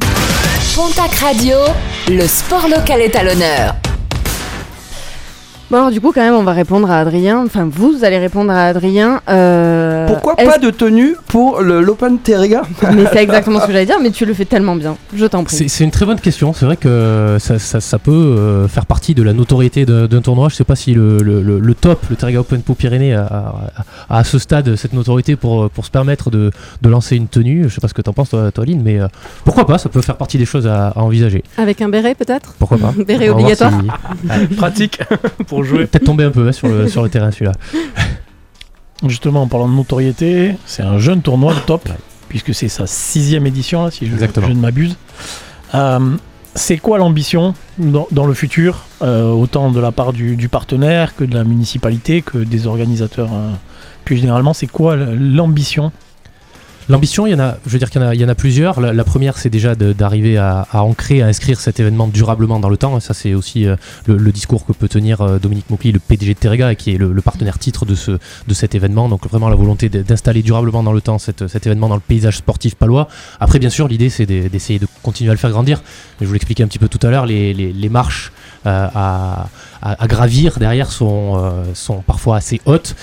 [0.75, 1.55] Pontac Radio,
[2.09, 3.75] le sport local est à l'honneur.
[5.71, 7.43] Bon, alors, du coup, quand même, on va répondre à Adrien.
[7.43, 9.21] Enfin, vous allez répondre à Adrien.
[9.27, 12.61] Euh, Pourquoi pas de tenue pour le- l'Open Terrega
[12.93, 14.95] Mais c'est exactement ce que j'allais dire, mais tu le fais tellement bien.
[15.15, 15.55] Je t'en prie.
[15.55, 16.53] C'est c'est une très bonne question.
[16.53, 20.49] C'est vrai que ça, ça- ça peut euh, faire partie de la notoriété d'un tournoi.
[20.49, 23.23] Je sais pas si le, le- le- le top, le Terga Open Pau Pyrénées, a,
[23.25, 23.55] a-
[24.09, 26.51] a à ce stade cette notoriété pour, pour se permettre de,
[26.83, 27.63] de lancer une tenue.
[27.67, 29.07] Je sais pas ce que t'en penses, toi, toi, Lynn, mais euh,
[29.43, 31.43] pourquoi pas Ça peut faire partie des choses à, à envisager.
[31.57, 32.53] Avec un béret peut-être?
[32.59, 32.93] Pourquoi pas?
[33.07, 34.99] Béret obligatoire si- Pratique
[35.47, 35.85] pour jouer.
[35.85, 37.53] Peut-être tomber un peu hein, sur, le, sur le terrain celui-là.
[39.07, 41.89] Justement, en parlant de notoriété, c'est un jeune tournoi, le top,
[42.29, 44.95] puisque c'est sa sixième édition, là, si je, ne m'abuse.
[45.73, 46.15] Euh,
[46.55, 51.15] c'est quoi l'ambition dans, dans le futur, euh, autant de la part du, du partenaire
[51.15, 53.51] que de la municipalité, que des organisateurs euh,
[54.05, 55.91] Plus généralement, c'est quoi l'ambition
[56.87, 58.79] L'ambition, il y en a, je veux dire qu'il y en a, plusieurs.
[58.79, 62.77] La, première, c'est déjà d'arriver à, à ancrer, à inscrire cet événement durablement dans le
[62.77, 62.99] temps.
[62.99, 66.39] Ça, c'est aussi euh, le, discours que peut tenir euh, Dominique Maucly, le PDG de
[66.39, 69.09] Terega, et qui est le, partenaire titre de, ce, de cet événement.
[69.09, 72.75] Donc vraiment la volonté d'installer durablement dans le temps cet événement dans le paysage sportif
[72.75, 73.07] palois.
[73.39, 75.81] Après, bien sûr, l'idée, c'est de- d'essayer de continuer à le faire grandir.
[76.21, 78.31] Je vous l'expliquais un petit peu tout à l'heure, les, marches
[78.67, 79.47] euh, à,
[80.07, 82.95] gravir derrière sont parfois assez hautes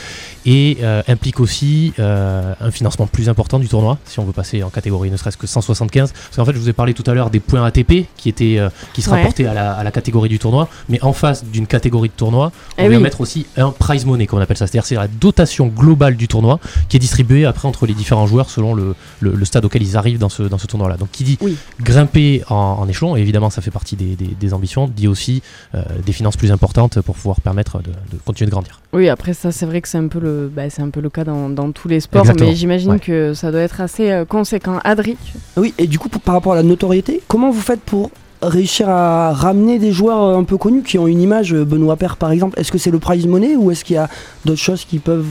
[0.47, 4.63] et euh, implique aussi euh, un financement plus important du tournoi si on veut passer
[4.63, 7.15] en catégorie ne serait-ce que 175 parce qu'en fait je vous ai parlé tout à
[7.15, 9.19] l'heure des points ATP qui étaient euh, qui se Ouais.
[9.19, 12.51] rapportaient à la, à la catégorie du tournoi mais en face d'une catégorie de tournoi
[12.79, 13.03] on Eh vient oui.
[13.05, 16.29] mettre aussi un prize money comme on appelle ça c'est-à-dire c'est la dotation globale du
[16.29, 19.83] tournoi qui est distribuée après entre les différents joueurs selon le, le- le stade auquel
[19.83, 21.57] ils arrivent dans ce, dans ce tournoi là donc qui dit Oui.
[21.81, 25.43] grimper en, en échelon et évidemment ça fait partie des, des- des ambitions dit aussi
[25.75, 29.35] euh, des finances plus importantes pour pouvoir permettre de, de continuer de grandir Oui, après
[29.35, 31.49] ça, c'est vrai que c'est un peu le, bah, c'est un peu le cas dans,
[31.49, 32.51] dans tous les sports, Exactement.
[32.51, 32.99] mais j'imagine Ouais.
[32.99, 34.79] que ça doit être assez euh, conséquent.
[34.85, 35.17] Adri,
[35.57, 38.11] Oui, et du coup, pour- par rapport à la notoriété, comment vous faites pour
[38.43, 41.97] réussir à ramener des joueurs euh, un peu connus qui ont une image, euh, Benoît
[41.97, 42.59] Père par exemple?
[42.59, 44.09] Est-ce que c'est le prize money ou est-ce qu'il y a
[44.45, 45.27] d'autres choses qui peuvent.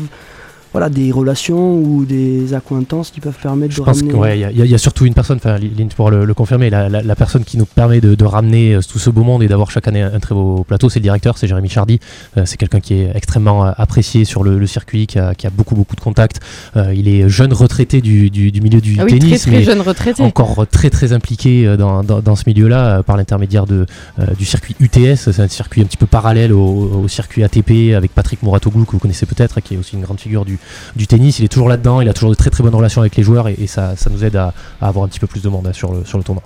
[0.73, 4.39] Voilà, des relations ou des accointances qui peuvent permettre Je de pense ramener.
[4.39, 6.87] y, a- y y a surtout une personne, enfin Lynn pourra le, le confirmer, la,
[6.87, 9.49] la- la personne qui nous permet de, de ramener euh, tout ce beau monde et
[9.49, 11.99] d'avoir chaque année un, un très beau plateau, c'est le directeur, c'est Jérémy Chardy.
[12.37, 15.45] Euh, c'est quelqu'un qui est extrêmement euh, apprécié sur le, le circuit, qui a, qui
[15.45, 16.39] a beaucoup beaucoup de contacts.
[16.77, 19.51] Euh, il est jeune retraité du, du- du milieu du ah oui, très tennis, très
[19.51, 20.23] mais jeune retraité.
[20.23, 23.85] encore très très impliqué dans, dans- dans ce milieu-là par l'intermédiaire de,
[24.19, 25.15] euh, du circuit UTS.
[25.31, 28.91] C'est un circuit un petit peu parallèle au, au circuit ATP avec Patrick Mouratoglou que
[28.91, 30.59] vous connaissez peut-être, qui est aussi une grande figure du,
[30.95, 31.39] du tennis.
[31.39, 33.47] Il est toujours là-dedans, il a toujours de très très bonnes relations avec les joueurs
[33.47, 35.67] et, et ça, ça nous aide à, à avoir un petit peu plus de monde
[35.67, 36.43] hein, sur, le, sur le tournoi.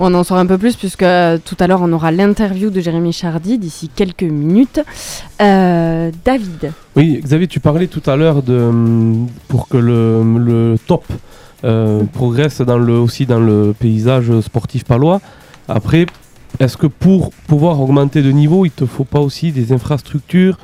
[0.00, 2.80] On en saura un peu plus puisque euh, tout à l'heure on aura l'interview de
[2.80, 4.80] Jérémy Chardy d'ici quelques minutes.
[5.40, 10.76] Euh, David, Oui, Xavier, tu parlais tout à l'heure de hum, pour que le, le
[10.84, 11.04] top
[11.62, 15.20] euh, progresse dans le, aussi dans le paysage sportif palois.
[15.68, 16.06] Après,
[16.58, 20.58] est-ce que pour pouvoir augmenter de niveau, il te faut pas aussi des infrastructures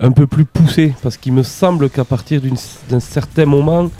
[0.00, 2.40] un peu plus poussées Parce qu'il me semble qu'à partir
[2.90, 3.90] d'un certain moment,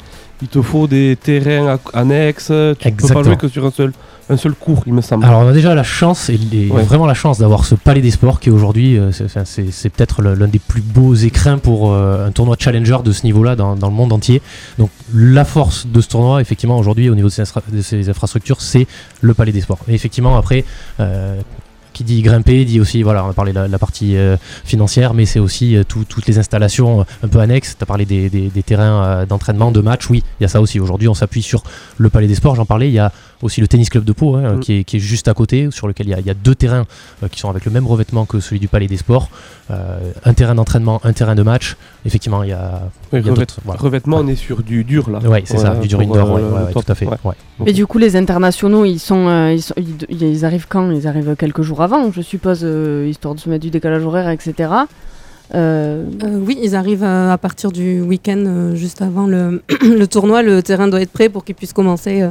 [0.43, 2.53] il te faut des terrains annexes.
[2.79, 3.93] Tu peux pas jouer que sur un seul,
[4.29, 5.25] un seul cours, il me semble.
[5.25, 6.83] Alors on a déjà la chance, et les- Ouais.
[6.83, 10.59] vraiment la chance d'avoir ce palais des sports qui aujourd'hui, euh, c'est- peut-être l'un des
[10.59, 14.13] plus beaux écrins pour euh, un tournoi challenger de ce niveau-là dans, dans le monde
[14.13, 14.43] entier.
[14.79, 18.09] Donc la force de ce tournoi, effectivement, aujourd'hui au niveau de ces, infra- de ces
[18.09, 18.87] infrastructures, c'est
[19.21, 19.79] le palais des sports.
[19.89, 20.65] Et effectivement, après,
[21.01, 21.41] euh,
[21.95, 25.25] qui dit grimper, dit aussi, voilà, on a parlé de la, partie euh, financière, mais
[25.25, 27.77] c'est aussi euh, tout- toutes les installations euh, un peu annexes.
[27.79, 30.81] Tu parlé des, terrains d'entraînement, de match, oui, il y a ça aussi.
[30.81, 31.63] Aujourd'hui, on s'appuie sur
[31.97, 33.13] le palais des sports, j'en parlais, il y a
[33.45, 34.61] aussi le tennis club de Pau, hein, Mm.
[34.61, 36.35] qui, est, qui est juste à côté, sur lequel il y a, il y a
[36.35, 36.85] deux terrains
[37.23, 39.29] euh, qui sont avec le même revêtement que celui du Palais des Sports.
[39.71, 41.77] Euh, un terrain d'entraînement, un terrain de match.
[42.05, 43.81] Effectivement, il y a, Oui, il y a revêt- d'autres- voilà.
[43.81, 45.21] Revêtement, on est sur du dur là.
[45.21, 47.07] Ouais, c'est ça, du dur indoor, euh, ouais, tout à fait.
[47.07, 47.17] ouais.
[47.25, 47.35] ouais.
[47.65, 50.91] Mais du coup, les internationaux, ils sont, euh, ils, sont- ils, ils arrivent quand?
[50.91, 54.29] Ils arrivent quelques jours avant, je suppose, euh, histoire de se mettre du décalage horaire,
[54.31, 54.71] etc.
[55.55, 60.07] Euh, Euh, oui, ils arrivent euh, à partir du week-end euh, juste avant le, le
[60.07, 60.43] tournoi.
[60.43, 62.31] Le terrain doit être prêt pour qu'ils puissent commencer euh,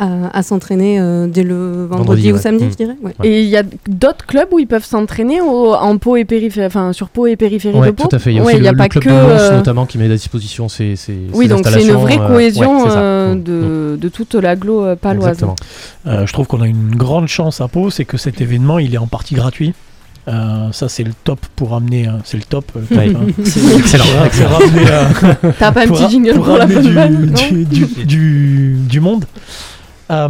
[0.00, 2.40] à, à s'entraîner euh, dès le vendredi, Vendredi, ou ouais.
[2.40, 2.96] samedi, je dirais.
[3.02, 3.12] ouais.
[3.22, 6.92] Et il y a d'autres clubs où ils peuvent s'entraîner en Pau et périphérie, enfin
[6.94, 8.08] sur Pau et périphérie Ouais, de Pau.
[8.08, 8.30] tout à fait.
[8.32, 9.56] Il y a Ouais, aussi il le, y a le pas club que, de euh,
[9.58, 12.78] notamment qui met à disposition ces, ces, Oui, ces donc c'est une vraie euh, cohésion
[12.78, 12.98] ouais, c'est ça.
[12.98, 15.44] euh, Mm, de, de toute l'agglo euh, paloise.
[16.06, 18.94] Euh, je trouve qu'on a une grande chance à Pau, c'est que cet événement, il
[18.94, 19.74] est en partie gratuit.
[20.28, 22.06] Euh, ça, c'est le top pour amener.
[22.06, 22.64] euh, c'est le top.
[22.76, 23.12] euh, top, Ouais.
[23.14, 23.26] hein.
[23.78, 24.58] Excellent, Pour- excellent.
[24.62, 29.24] euh, T'as pas un petit jingle pour pour, la du, du, du, du monde.
[30.10, 30.28] Euh,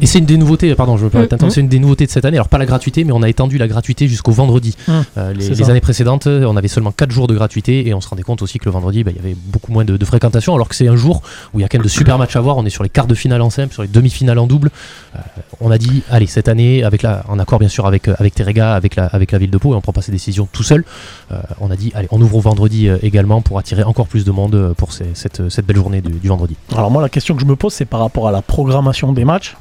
[0.00, 1.54] Et c'est une des nouveautés, pardon, je me permets de Mm, t'interrompre, mm.
[1.54, 2.36] c'est une des nouveautés de cette année.
[2.38, 4.76] Alors pas la gratuité, mais on a étendu la gratuité jusqu'au vendredi.
[4.88, 8.08] Mm, Euh, les années précédentes, on avait seulement 4 jours de gratuité et on se
[8.08, 10.54] rendait compte aussi que le vendredi, bah, il y avait beaucoup moins de, de fréquentation,
[10.54, 11.22] alors que c'est un jour
[11.52, 12.56] où il y a quand même de super matchs à voir.
[12.56, 14.70] On est sur les quarts de finale en simple, sur les demi-finales en double.
[15.14, 15.18] Euh,
[15.60, 18.34] on a dit, allez, cette année, avec la, en accord bien sûr avec, euh, avec
[18.34, 20.62] Terega, avec la, avec la ville de Pau, et on prend pas ces décisions tout
[20.62, 20.84] seul.
[21.32, 24.24] euh, on a dit, allez, on ouvre au vendredi euh, également pour attirer encore plus
[24.24, 26.56] de monde euh, pour ces- cette, cette belle journée du, du vendredi.
[26.74, 29.24] Alors moi, la question que je me pose, c'est par rapport à la programmation des
[29.24, 29.56] matchs.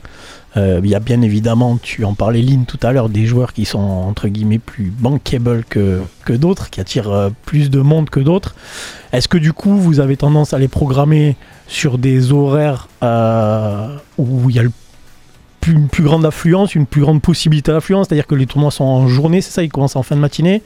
[0.58, 3.54] Euh, Il y a bien évidemment, tu en parlais Lynn tout à l'heure, des joueurs
[3.54, 8.20] qui sont entre guillemets plus bankable que, d'autres, qui attirent euh, plus de monde que
[8.20, 8.56] d'autres.
[9.14, 11.36] Est-ce que du coup, vous avez tendance à les programmer
[11.68, 14.64] sur des horaires euh, où il y a
[15.68, 19.08] une plus grande affluence, une plus grande possibilité d'affluence, c'est-à-dire que les tournois sont en
[19.08, 20.62] journée, c'est ça, ils commencent en fin de matinée.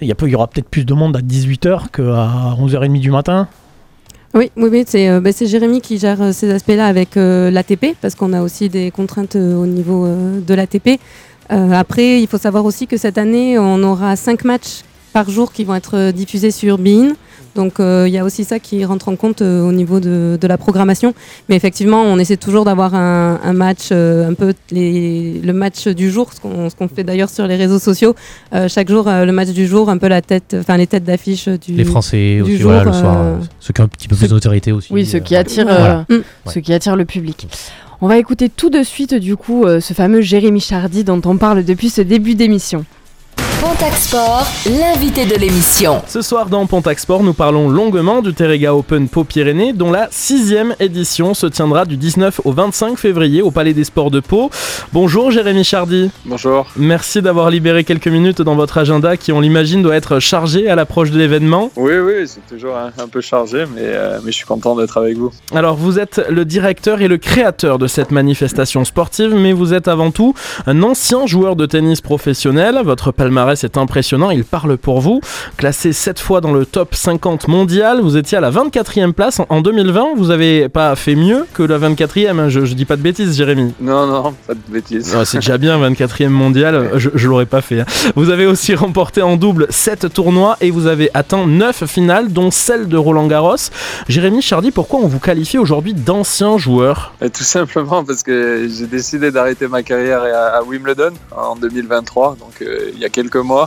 [0.00, 3.48] Il y, il y aura peut-être plus de monde à 18h qu'à 11h30 du matin.
[4.36, 7.94] Oui, oui, oui, c'est euh, bah, Jérémy qui gère euh, ces aspects-là avec euh, l'ATP,
[8.00, 10.98] parce qu'on a aussi des contraintes au niveau de l'ATP.
[11.48, 15.62] Après, il faut savoir aussi que cette année, on aura cinq matchs par jour qui
[15.62, 17.12] vont être diffusés sur Bein.
[17.54, 20.36] Donc euh, il y a aussi ça qui rentre en compte euh, au niveau de,
[20.40, 21.14] de la programmation.
[21.48, 25.86] Mais effectivement, on essaie toujours d'avoir un, un match, euh, un peu les- le match
[25.88, 28.14] du jour, ce qu'on fait d'ailleurs sur les réseaux sociaux.
[28.54, 31.04] Euh, chaque jour, euh, le match du jour, un peu la tête, enfin les têtes
[31.04, 31.72] d'affiche du.
[31.74, 33.24] Les Français du aussi, jour, voilà, le soir,
[33.60, 34.92] ceux qui ont un petit peu plus d'autorité aussi.
[34.92, 36.06] Oui, ceux qui attirent, voilà.
[36.08, 36.16] Mm.
[36.50, 37.46] ceux qui attirent le public.
[38.00, 41.36] On va écouter tout de suite du coup euh, ce fameux Jérémy Chardy dont on
[41.36, 42.84] parle depuis ce début d'émission.
[43.64, 46.02] Contact Sport, l'invité de l'émission.
[46.06, 50.74] Ce soir dans Pontac Sport, nous parlons longuement du Terrega Open Pau-Pyrénées, dont la sixième
[50.80, 54.50] édition se tiendra du 19 au 25 février au Palais des Sports de Pau.
[54.92, 56.10] Bonjour Jérémy Chardy.
[56.26, 56.66] Bonjour.
[56.76, 60.74] Merci d'avoir libéré quelques minutes dans votre agenda qui, on l'imagine, doit être chargé à
[60.76, 61.70] l'approche de l'événement.
[61.76, 64.98] Oui, oui, c'est toujours un, un peu chargé, mais, euh, mais je suis content d'être
[64.98, 65.30] avec vous.
[65.54, 69.88] Alors, vous êtes le directeur et le créateur de cette manifestation sportive, mais vous êtes
[69.88, 70.34] avant tout
[70.66, 72.78] un ancien joueur de tennis professionnel.
[72.84, 75.20] Votre palmarès est impressionnant, il parle pour vous.
[75.56, 79.46] Classé 7 fois dans le top 50 mondial, vous étiez à la 24e place en-
[79.50, 80.14] en 2020.
[80.16, 83.36] Vous avez pas fait mieux que la 24e, hein, je, je dis pas de bêtises,
[83.36, 83.74] Jérémy.
[83.80, 85.14] Non, non, pas de bêtises.
[85.24, 87.80] C'est déjà bien, 24e mondial, je, je l'aurais pas fait.
[87.80, 87.86] hein.
[88.16, 92.50] Vous avez aussi remporté en double 7 tournois et vous avez atteint 9 finales, dont
[92.50, 93.56] celle de Roland Garros.
[94.08, 97.12] Jérémy Chardy, pourquoi on vous qualifie aujourd'hui d'ancien joueur?
[97.20, 102.36] Et tout simplement parce que j'ai décidé d'arrêter ma carrière à, à Wimbledon en 2023,
[102.40, 103.64] donc euh, il y a quelques må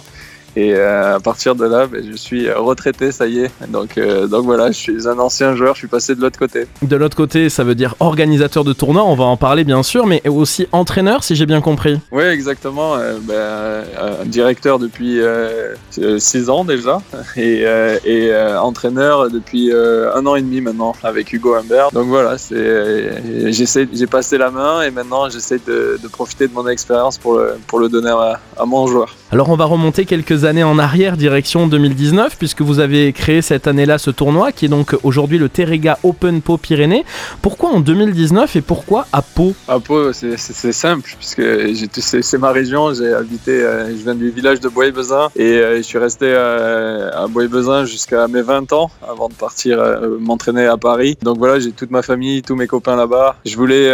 [0.57, 3.51] Et euh, à partir de là, ben, je suis retraité, ça y est.
[3.67, 6.65] Donc, euh, donc voilà, je suis un ancien joueur, je suis passé de l'autre côté.
[6.81, 10.07] De l'autre côté, ça veut dire organisateur de tournois, on va en parler bien sûr,
[10.07, 11.99] mais aussi entraîneur si j'ai bien compris.
[12.11, 12.95] Oui, exactement.
[12.95, 13.83] euh, ben, euh,
[14.25, 15.19] directeur depuis
[16.17, 17.01] 6 ans déjà
[17.37, 17.63] et,
[18.03, 21.91] et entraîneur depuis un an et demi maintenant avec Hugo Humbert.
[21.91, 27.19] Donc voilà, j'ai passé la main et maintenant j'essaie de, de profiter de mon expérience
[27.19, 29.15] pour le, pour le donner à, à mon joueur.
[29.31, 33.67] Alors on va remonter quelques années en arrière, direction 2019, puisque vous avez créé cette
[33.67, 37.05] année-là ce tournoi, qui est donc aujourd'hui le Terrega Open Pau Pyrénées.
[37.41, 39.53] Pourquoi en 2019 et pourquoi à Pau?
[39.67, 40.37] À Pau, c'est,
[40.71, 41.43] simple, puisque
[41.99, 45.81] c'est, ma région, j'ai habité, euh, je viens du village de Bois-Bezin et euh, je
[45.81, 49.83] suis resté euh, à Bois-Bezin jusqu'à mes 20 ans avant de partir
[50.19, 51.17] m'entraîner à Paris.
[51.21, 53.35] Donc voilà, j'ai toute ma famille, tous mes copains là-bas.
[53.45, 53.87] Je voulais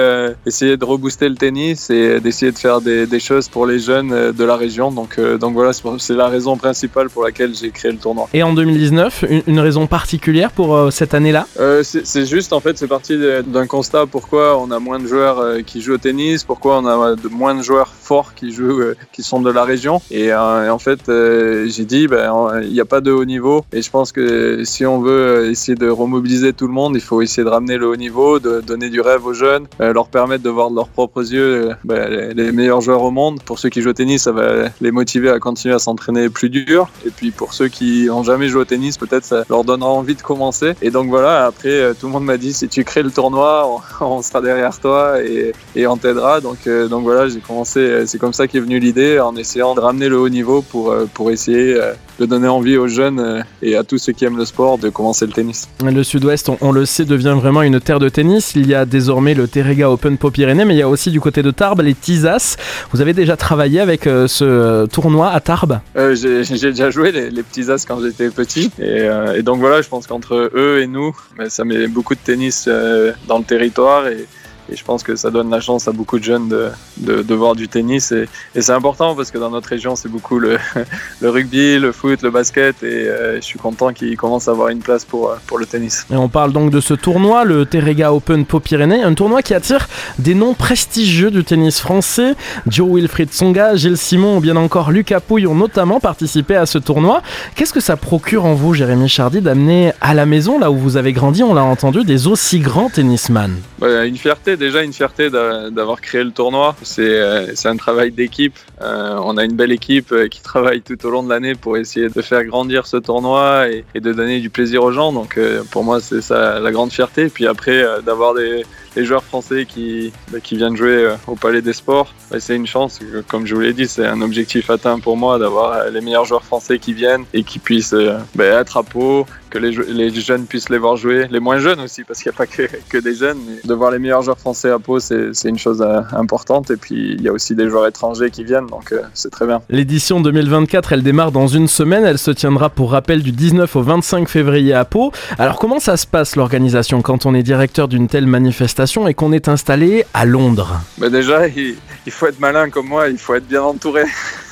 [0.46, 4.32] essayer de rebooster le tennis et d'essayer de faire des, des choses pour les jeunes
[4.32, 4.92] de la région.
[4.92, 8.28] Donc, donc voilà, c'est la raison principale pour laquelle j'ai créé le tournoi.
[8.34, 11.48] Et en 2019, une, une raison particulière pour euh, cette année-là?
[11.60, 15.40] Euh, c'est juste en fait, c'est parti d'un constat pourquoi on a moins de joueurs
[15.40, 18.82] euh, qui jouent au tennis, pourquoi on a de moins de joueurs forts qui jouent,
[19.12, 20.02] qui sont de la région.
[20.12, 23.64] Et, et en fait, j'ai dit, ben, en- il n'y a pas de haut niveau.
[23.74, 27.22] Et je pense que si on veut essayer de remobiliser tout le monde, il faut
[27.22, 30.50] essayer de ramener le haut niveau, de donner du rêve aux jeunes, leur permettre de
[30.50, 33.42] voir de leurs propres yeux ben, les, les meilleurs joueurs au monde.
[33.44, 36.50] Pour ceux qui jouent au tennis, ça va les motiver à continuer à s'entraîner plus
[36.50, 36.90] dur.
[37.06, 40.16] Et puis pour ceux qui n'ont jamais joué au tennis, peut-être ça leur donnera envie
[40.16, 40.74] de commencer.
[40.82, 43.68] Et donc voilà, après, euh, tout le monde m'a dit si tu crées le tournoi,
[44.02, 46.42] on, on sera derrière toi et, et on t'aidera.
[46.42, 49.76] Donc, euh, donc voilà, j'ai commencé, euh, c'est comme ça qu'est venue l'idée, en essayant
[49.76, 51.80] de ramener le haut niveau pour, pour essayer
[52.20, 55.26] de donner envie aux jeunes et à tous ceux qui aiment le sport de commencer
[55.26, 55.68] le tennis.
[55.84, 58.54] Le sud-ouest, on, on le sait, devient vraiment une terre de tennis.
[58.56, 61.42] Il y a désormais le Terrega Open Pau-Pyrénées, mais il y a aussi du côté
[61.42, 62.58] de Tarbes les Tisas.
[62.92, 65.80] Vous avez déjà travaillé avec euh, ce tournoi à Tarbes?
[65.98, 68.72] Euh, j'ai j'ai déjà joué les, les petits as quand j'étais petit.
[68.80, 72.16] Et, euh, et donc voilà je pense qu'entre eux et nous ben, ça met beaucoup
[72.16, 74.08] de tennis euh, dans le territoire.
[74.08, 74.28] Et,
[74.72, 77.36] et je pense que ça donne la chance à beaucoup de jeunes de, de, de
[77.36, 80.58] voir du tennis et, et c'est important parce que dans notre région c'est beaucoup le,
[81.22, 84.70] le rugby, le foot, le basket et euh, je suis content qu'ils commencent à avoir
[84.70, 86.06] une place pour, euh, pour le tennis.
[86.12, 89.88] Et on parle donc de ce tournoi, le Terrega Open Pau-Pyrénées, un tournoi qui attire
[90.20, 92.36] des noms prestigieux du tennis français.
[92.68, 96.78] Joe Wilfried Tsonga, Gilles Simon ou bien encore Lucas Pouille ont notamment participé à ce
[96.78, 97.22] tournoi.
[97.56, 100.98] Qu'est-ce que ça procure en vous, Jérémy Chardy, d'amener à la maison, là où vous
[100.98, 103.56] avez grandi, on l'a entendu, des aussi grands tennisman?
[103.82, 106.76] Ouais, une fierté, déjà une fierté d'a- d'avoir créé le tournoi.
[106.82, 108.58] C'est euh, un travail d'équipe.
[108.82, 111.78] Euh, on a une belle équipe euh, qui travaille tout au long de l'année pour
[111.78, 115.14] essayer de faire grandir ce tournoi et, de donner du plaisir aux gens.
[115.14, 115.40] Donc
[115.72, 117.30] pour moi, c'est ça la grande fierté.
[117.30, 118.64] Puis après, d'avoir des
[118.96, 122.68] les joueurs français qui, bah, qui viennent jouer au Palais des Sports, bah, c'est une
[122.68, 123.00] chance.
[123.28, 126.44] Comme je vous l'ai dit, c'est un objectif atteint pour moi d'avoir les meilleurs joueurs
[126.44, 127.96] français qui viennent et qui puissent
[128.36, 132.04] bah, être à Pau, que les, jeunes puissent les voir jouer, les moins jeunes aussi,
[132.04, 133.38] parce qu'il n'y a pas que, que des jeunes.
[133.48, 136.72] Mais de voir les meilleurs joueurs français à Pau, c'est une chose euh, importante.
[136.72, 139.46] Et puis, il y a aussi des joueurs étrangers qui viennent, donc euh, c'est très
[139.46, 139.62] bien.
[139.70, 142.04] L'édition 2024, elle démarre dans une semaine.
[142.04, 145.12] Elle se tiendra pour rappel du 19 au 25 février à Pau.
[145.38, 149.32] Alors comment ça se passe l'organisation quand on est directeur d'une telle manifestation et qu'on
[149.32, 150.82] est installé à Londres?
[150.98, 151.76] Bah déjà, il,
[152.08, 154.04] il faut être malin comme moi, il faut être bien entouré.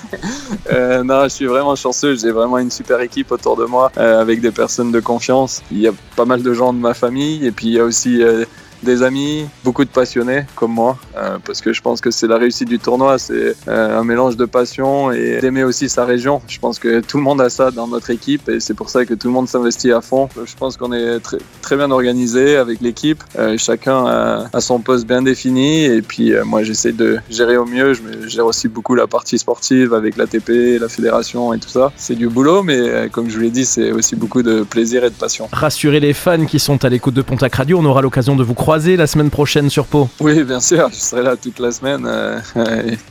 [0.72, 4.22] Euh, non, je suis vraiment chanceux, j'ai vraiment une super équipe autour de moi, euh,
[4.22, 5.62] avec des personnes de confiance.
[5.72, 7.84] Il y a pas mal de gens de ma famille, et puis il y a
[7.84, 8.46] aussi euh,
[8.84, 12.38] des amis, beaucoup de passionnés comme moi, euh, parce que je pense que c'est la
[12.38, 16.42] réussite du tournoi, c'est euh, un mélange de passion et d'aimer aussi sa région.
[16.48, 19.06] Je pense que tout le monde a ça dans notre équipe, et c'est pour ça
[19.06, 20.30] que tout le monde s'investit à fond.
[20.46, 24.80] Je pense qu'on est très, très bien organisé avec l'équipe, Euh, chacun a, a son
[24.80, 27.94] poste bien défini, et puis euh, moi j'essaie de gérer au mieux.
[27.94, 31.92] Je gère aussi beaucoup la partie sportive avec l'ATP, la fédération et tout ça.
[31.96, 35.04] C'est du boulot, mais euh, comme je vous l'ai dit, c'est aussi beaucoup de plaisir
[35.04, 35.48] et de passion.
[35.52, 38.54] Rassurez les fans qui sont à l'écoute de Pontac Radio, on aura l'occasion de vous
[38.72, 40.08] croiser la semaine prochaine sur Pau.
[40.22, 42.40] Oui, bien sûr, je serai là toute la semaine euh,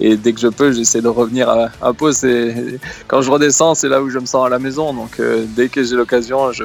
[0.00, 2.08] et dès que je peux, j'essaie de revenir à, à Pau.
[3.06, 4.94] Quand je redescends, c'est là où je me sens à la maison.
[4.94, 6.64] Donc euh, dès que j'ai l'occasion, je,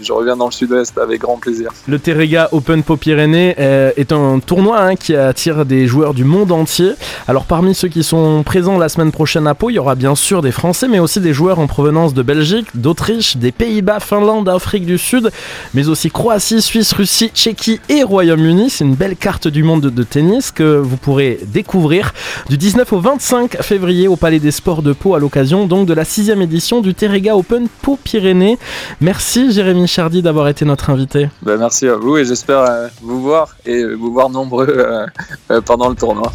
[0.00, 1.72] je reviens dans le Sud-Ouest avec grand plaisir.
[1.88, 6.22] Le Terrega Open Pau Pyrénées euh, est un tournoi hein, qui attire des joueurs du
[6.22, 6.92] monde entier.
[7.26, 10.14] Alors parmi ceux qui sont présents la semaine prochaine à Pau, il y aura bien
[10.14, 14.48] sûr des Français, mais aussi des joueurs en provenance de Belgique, d'Autriche, des Pays-Bas, Finlande,
[14.48, 15.32] Afrique du Sud,
[15.74, 18.35] mais aussi Croatie, Suisse, Russie, Tchéquie et Royaume-Uni.
[18.68, 22.12] C'est une belle carte du monde de, tennis que vous pourrez découvrir
[22.50, 25.94] du 19 au 25 février au Palais des Sports de Pau à l'occasion donc de
[25.94, 28.58] la sixième édition du Terrega Open Pau Pyrénées.
[29.00, 31.30] Merci Jérémy Chardy d'avoir été notre invité.
[31.42, 35.06] Ben, merci à vous et j'espère euh, vous voir et euh, vous voir nombreux euh,
[35.50, 36.32] euh, pendant le tournoi.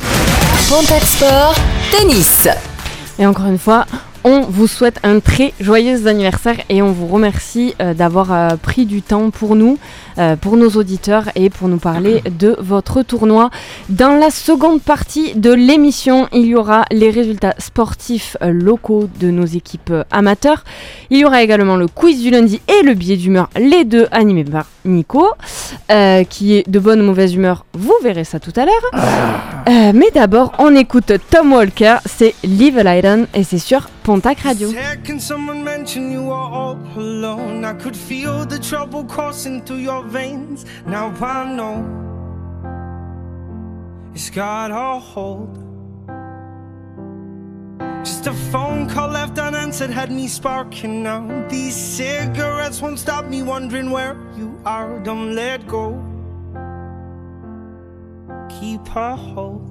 [0.70, 1.56] Pontac Sport,
[1.92, 2.48] tennis.
[3.20, 3.86] Et encore une fois,
[4.24, 9.32] on vous souhaite un très joyeux anniversaire et on vous remercie d'avoir pris du temps
[9.32, 9.80] pour nous,
[10.17, 13.50] euh, pour nos auditeurs et pour nous parler de votre tournoi.
[13.89, 19.32] Dans la seconde partie de l'émission, il y aura les résultats sportifs euh, locaux de
[19.32, 20.63] nos équipes euh, amateurs.
[21.10, 24.43] Il y aura également le quiz du lundi et le billet d'humeur, les deux animés
[24.43, 25.28] par Nico,
[25.91, 27.65] euh, qui est de bonne ou mauvaise humeur.
[27.74, 28.74] Vous verrez ça tout à l'heure.
[29.69, 34.69] Euh, mais d'abord, on écoute Tom Walker, c'est Live Lion et c'est sur Pontac Radio.
[34.69, 37.63] Said, Can someone mention you are all alone?
[37.63, 40.66] I could feel the trouble coursing through your veins.
[40.86, 42.02] Now I know
[44.14, 45.58] it's got a hold.
[48.04, 51.48] Just a phone call left unanswered had me sparking now.
[51.50, 55.00] These cigarettes won't stop me wondering where you are.
[55.00, 55.94] Don't let go.
[58.60, 59.71] Keep a hold.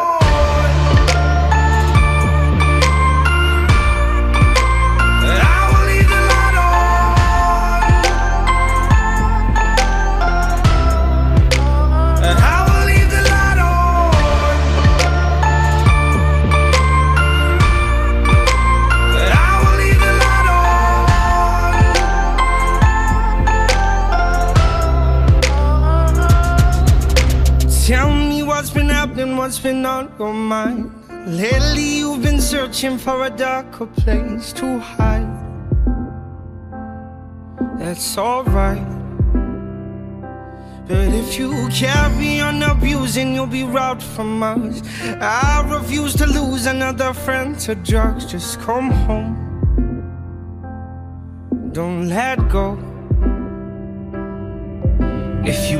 [33.01, 35.25] For a darker place to hide.
[37.79, 38.85] That's alright.
[40.87, 44.83] But if you carry on abusing, you'll be robbed from us.
[45.19, 48.25] I refuse to lose another friend to drugs.
[48.25, 49.33] Just come home.
[51.71, 52.77] Don't let go.
[55.43, 55.79] If you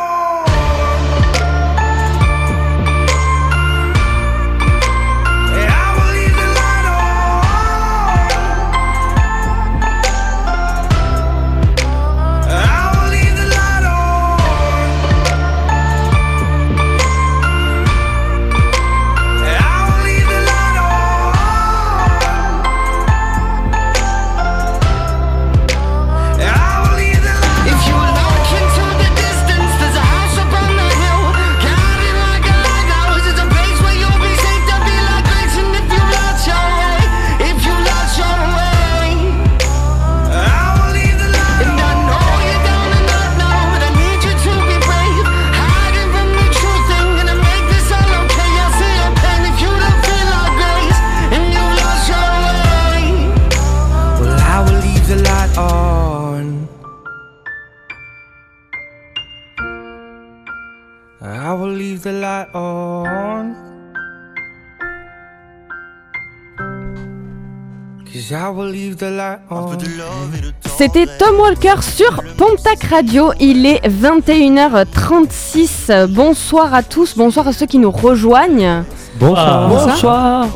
[70.77, 73.33] C'était Tom Walker sur Pontac Radio.
[73.41, 76.07] Il est 21h36.
[76.07, 78.85] Bonsoir à tous, bonsoir à ceux qui nous rejoignent.
[79.19, 79.67] Bonsoir.
[79.67, 80.47] Bonsoir.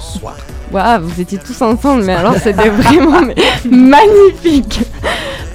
[0.71, 3.27] Waouh, vous étiez tous ensemble, mais alors c'était vraiment
[3.69, 4.79] magnifique.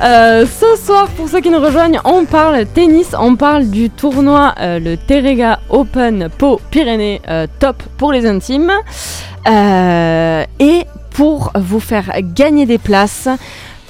[0.02, 4.54] Euh, ce soir, pour ceux qui nous rejoignent, on parle tennis, on parle du tournoi,
[4.60, 8.72] euh, le Terrega Open Pau Pyrénées euh, Top pour les intimes.
[9.48, 13.28] Euh, et pour vous faire gagner des places,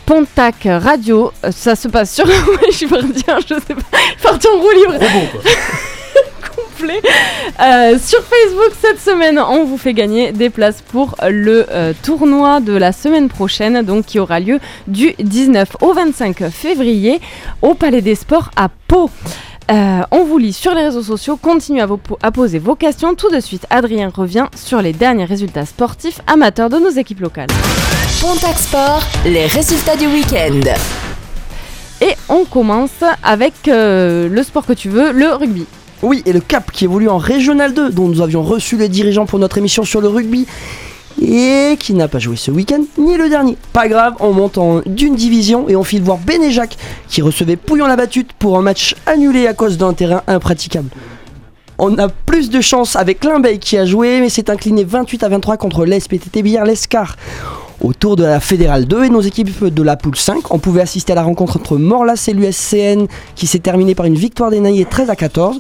[0.07, 2.27] Pontac Radio, euh, ça se passe sur.
[2.71, 4.95] je suis partie, je sais pas, partie en roue libre.
[6.57, 7.01] complet.
[7.61, 12.61] Euh, sur Facebook cette semaine, on vous fait gagner des places pour le euh, tournoi
[12.61, 17.21] de la semaine prochaine, donc qui aura lieu du 19 au 25 février
[17.63, 19.11] au Palais des Sports à Pau.
[19.71, 22.75] Euh, on vous lit sur les réseaux sociaux, continuez à, vous po- à poser vos
[22.75, 23.15] questions.
[23.15, 27.47] Tout de suite, Adrien revient sur les derniers résultats sportifs amateurs de nos équipes locales.
[28.21, 30.61] Pontac Sport, les résultats du week-end.
[32.01, 35.67] Et on commence avec euh, le sport que tu veux, le rugby.
[36.03, 39.27] Oui, et le Cap qui évolue en Régional 2, dont nous avions reçu les dirigeants
[39.27, 40.47] pour notre émission sur le rugby,
[41.21, 43.57] et qui n'a pas joué ce week-end, ni le dernier.
[43.73, 46.77] Pas grave, on monte en d'une division et on file voir Bénéjac,
[47.09, 50.89] qui recevait Pouillon la battute pour un match annulé à cause d'un terrain impraticable.
[51.79, 55.29] On a plus de chance avec Limbeil qui a joué, mais s'est incliné 28 à
[55.31, 57.17] 23 contre l'SPTT Billard l'Escar.
[57.83, 61.13] Autour de la Fédérale 2 et nos équipes de la poule 5, on pouvait assister
[61.13, 64.85] à la rencontre entre Morlas et l'USCN qui s'est terminée par une victoire des Naïers
[64.85, 65.59] 13 à 14.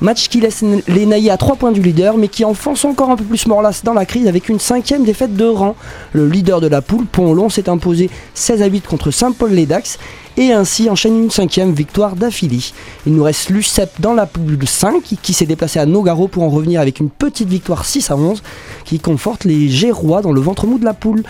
[0.00, 3.16] Match qui laisse les Naïers à 3 points du leader mais qui enfonce encore un
[3.16, 5.76] peu plus Morlas dans la crise avec une cinquième défaite de rang.
[6.12, 10.00] Le leader de la poule, Pont-Long, s'est imposé 16 à 8 contre Saint-Paul-les-Dax
[10.38, 12.64] et ainsi enchaîne une cinquième victoire d'affilée.
[13.06, 16.42] Il nous reste l'UCEP dans la poule 5 qui, qui s'est déplacé à Nogaro pour
[16.42, 18.42] en revenir avec une petite victoire 6 à 11
[18.84, 21.22] qui conforte les Gérois dans le ventre mou de la poule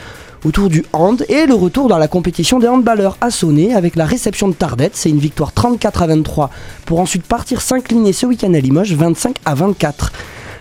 [0.44, 4.04] autour du hand et le retour dans la compétition des handballeurs à Sonnet avec la
[4.06, 4.92] réception de Tardette.
[4.94, 6.50] C'est une victoire 34 à 23
[6.86, 10.12] pour ensuite partir s'incliner ce week-end à Limoges 25 à 24.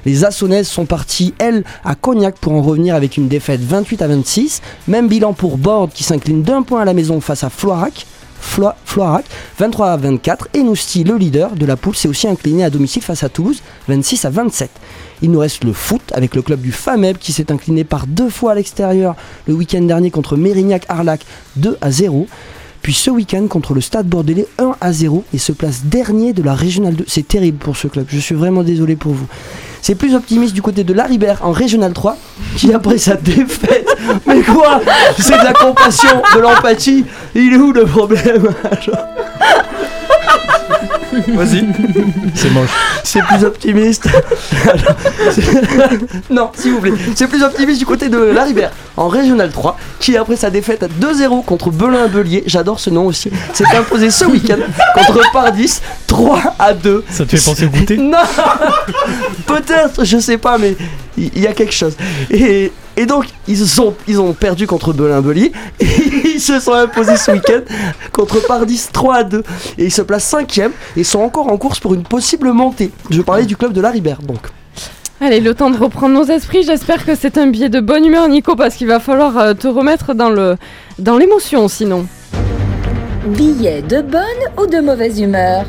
[0.05, 4.07] Les Assonnaises sont parties, elles, à Cognac pour en revenir avec une défaite 28 à
[4.07, 4.61] 26.
[4.87, 8.05] Même bilan pour Borde qui s'incline d'un point à la maison face à Floirac.
[8.41, 9.25] Flo- Floirac
[9.59, 13.01] 23 à 24 et Nousti, le leader de la poule, s'est aussi incliné à domicile
[13.03, 14.69] face à Toulouse 26 à 27.
[15.21, 18.29] Il nous reste le foot avec le club du FAMEB qui s'est incliné par deux
[18.29, 19.15] fois à l'extérieur
[19.47, 21.21] le week-end dernier contre Mérignac-Arlac
[21.57, 22.27] 2 à 0.
[22.81, 26.41] Puis ce week-end contre le Stade Bordelais 1 à 0 et se place dernier de
[26.41, 27.05] la Régionale 2.
[27.07, 29.27] C'est terrible pour ce club, je suis vraiment désolé pour vous.
[29.81, 32.17] C'est plus optimiste du côté de Laribert en Régional 3
[32.57, 33.87] qui après sa défaite.
[34.27, 34.81] Mais quoi?
[35.17, 37.05] C'est de la compassion, de l'empathie.
[37.35, 38.53] Il est où le problème?
[41.11, 41.65] Vas-y.
[42.35, 42.69] C'est moche.
[43.03, 44.07] C'est plus optimiste.
[46.29, 46.93] Non, s'il vous plaît.
[47.15, 50.87] C'est plus optimiste du côté de Laribert en Régional 3 qui après sa défaite à
[50.87, 54.57] 2-0 contre Belin-Belier, j'adore ce nom aussi, s'est imposé ce week-end
[54.93, 57.03] contre Pardis 3 à 2.
[57.09, 57.97] Ça te fait penser au goûter?
[57.97, 58.17] Non
[59.45, 60.75] Peut-être, je sais pas, mais
[61.17, 61.95] il y, a quelque chose.
[62.29, 65.85] Et, et donc, ils, ont perdu contre Belin-Belier et
[66.35, 67.61] ils se sont imposés ce week-end
[68.11, 69.41] contre Pardis 3 à 2.
[69.77, 70.59] Et ils se placent 5
[70.97, 72.91] et sont encore en course pour une possible montée.
[73.09, 74.39] Je parlais du club de Laribert, donc.
[75.21, 76.63] Allez, le temps de reprendre nos esprits.
[76.63, 79.69] J'espère que c'est un billet de bonne humeur, Nico, parce qu'il va falloir euh, te
[79.69, 80.57] remettre dans le
[80.97, 82.05] dans l'émotion, sinon.
[83.27, 84.21] Billet de bonne
[84.61, 85.63] ou de mauvaise humeur?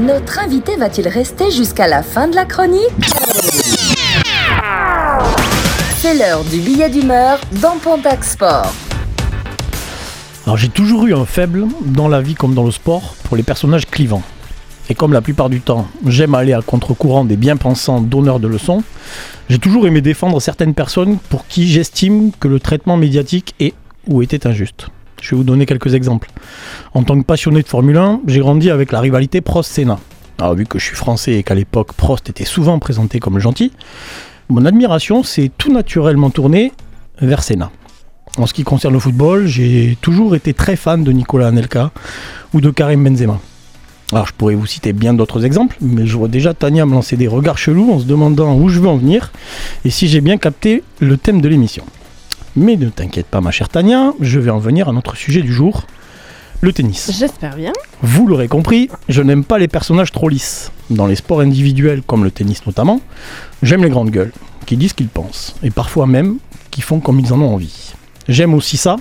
[0.00, 2.90] Notre invité va-t-il rester jusqu'à la fin de la chronique?
[6.04, 8.70] C'est l'heure du billet d'humeur dans Pontac Sport.
[10.44, 13.42] Alors j'ai toujours eu un faible, dans la vie comme dans le sport, pour les
[13.42, 14.22] personnages clivants.
[14.90, 18.82] Et comme la plupart du temps, j'aime aller à contre-courant des bien-pensants donneurs de leçons,
[19.48, 23.72] j'ai toujours aimé défendre certaines personnes pour qui j'estime que le traitement médiatique est
[24.06, 24.88] ou était injuste.
[25.22, 26.28] Je vais vous donner quelques exemples.
[26.92, 29.98] En tant que passionné de Formule 1, j'ai grandi avec la rivalité Prost-Senna.
[30.38, 33.72] Alors vu que je suis français et qu'à l'époque Prost était souvent présenté comme gentil,
[34.48, 36.72] mon admiration s'est tout naturellement tournée
[37.20, 37.70] vers Senna.
[38.36, 41.92] En ce qui concerne le football, j'ai toujours été très fan de Nicolas Anelka
[42.52, 43.40] ou de Karim Benzema.
[44.12, 47.16] Alors je pourrais vous citer bien d'autres exemples, mais je vois déjà Tania me lancer
[47.16, 49.32] des regards chelous en se demandant où je veux en venir
[49.84, 51.84] et si j'ai bien capté le thème de l'émission.
[52.54, 55.52] Mais ne t'inquiète pas ma chère Tania, je vais en venir à notre sujet du
[55.52, 55.86] jour,
[56.60, 57.10] le tennis.
[57.16, 57.72] J'espère bien.
[58.02, 60.70] Vous l'aurez compris, je n'aime pas les personnages trop lisses.
[60.90, 63.00] Dans les sports individuels comme le tennis notamment,
[63.62, 64.32] j'aime les grandes gueules,
[64.66, 66.38] qui disent ce qu'ils pensent, et parfois même
[66.70, 67.92] qui font comme ils en ont envie.
[68.28, 68.96] J'aime aussi ça,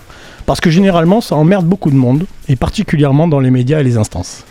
[0.46, 3.98] parce que généralement ça emmerde beaucoup de monde, et particulièrement dans les médias et les
[3.98, 4.44] instances.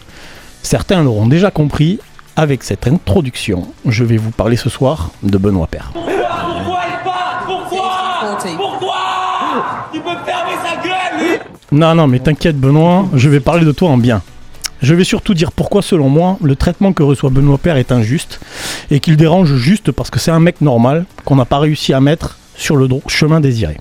[0.63, 1.99] Certains l'auront déjà compris,
[2.37, 5.91] avec cette introduction, je vais vous parler ce soir de Benoît Père.
[5.93, 8.97] Pourquoi il part Pourquoi Pourquoi
[9.93, 11.39] Il peut fermer sa gueule, lui
[11.73, 14.21] Non, non, mais t'inquiète Benoît, je vais parler de toi en bien.
[14.83, 18.41] Je vais surtout dire pourquoi, selon moi, le traitement que reçoit Benoît Père est injuste
[18.91, 22.01] et qu'il dérange juste parce que c'est un mec normal qu'on n'a pas réussi à
[22.01, 23.79] mettre sur le chemin désiré.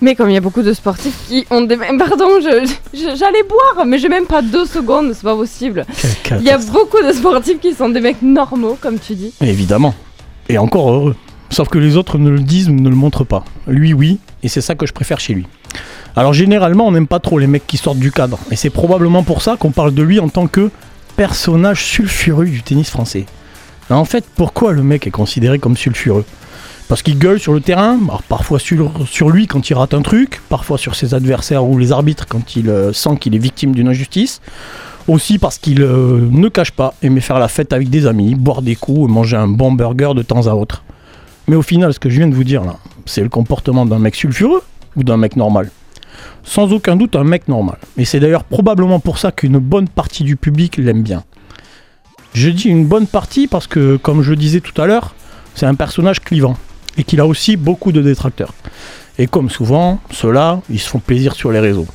[0.00, 1.76] Mais comme il y a beaucoup de sportifs qui ont des...
[1.76, 5.86] Pardon, j'allais boire, mais j'ai même pas deux secondes, c'est pas possible.
[6.32, 9.32] Il y a beaucoup de sportifs qui sont des mecs normaux, comme tu dis.
[9.40, 9.94] Évidemment.
[10.48, 11.16] Et encore heureux.
[11.50, 13.44] Sauf que les autres ne le disent ou ne le montrent pas.
[13.68, 15.46] Lui, oui, et c'est ça que je préfère chez lui.
[16.14, 18.38] Alors généralement, on n'aime pas trop les mecs qui sortent du cadre.
[18.52, 20.70] Et c'est probablement pour ça qu'on parle de lui en tant que
[21.16, 23.26] personnage sulfureux du tennis français.
[23.90, 26.24] En fait, pourquoi le mec est considéré comme sulfureux?
[26.88, 30.40] Parce qu'il gueule sur le terrain, parfois sur, sur lui quand il rate un truc,
[30.48, 33.88] parfois sur ses adversaires ou les arbitres quand il euh, sent qu'il est victime d'une
[33.88, 34.40] injustice.
[35.08, 38.62] Aussi parce qu'il euh, ne cache pas aimer faire la fête avec des amis, boire
[38.62, 40.82] des coups et manger un bon burger de temps à autre.
[41.46, 42.76] Mais au final, ce que je viens de vous dire là,
[43.06, 44.62] c'est le comportement d'un mec sulfureux
[44.96, 45.70] ou d'un mec normal
[46.42, 47.78] Sans aucun doute un mec normal.
[47.96, 51.24] Et c'est d'ailleurs probablement pour ça qu'une bonne partie du public l'aime bien.
[52.34, 55.14] Je dis une bonne partie parce que, comme je disais tout à l'heure,
[55.54, 56.56] c'est un personnage clivant
[56.96, 58.52] et qu'il a aussi beaucoup de détracteurs.
[59.18, 61.86] Et comme souvent, ceux-là, ils se font plaisir sur les réseaux.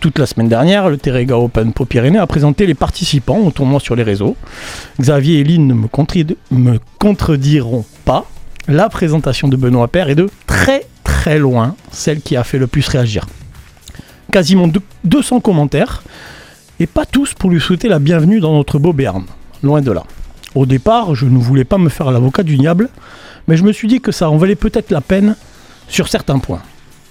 [0.00, 3.80] Toute la semaine dernière, le Terrega Open Pau Pyrénées a présenté les participants au tournoi
[3.80, 4.34] sur les réseaux.
[4.98, 8.24] Xavier et Lynn ne me contrediront pas.
[8.68, 12.66] La présentation de Benoît Père est de très très loin celle qui a fait le
[12.66, 13.26] plus réagir.
[14.32, 16.02] Quasiment deux- 200 commentaires,
[16.78, 19.24] et pas tous pour lui souhaiter la bienvenue dans notre beau Béarn.
[19.62, 20.04] Loin de là.
[20.54, 22.88] Au départ, je ne voulais pas me faire l'avocat du diable,
[23.48, 25.36] mais je me suis dit que ça en valait peut-être la peine
[25.88, 26.62] sur certains points.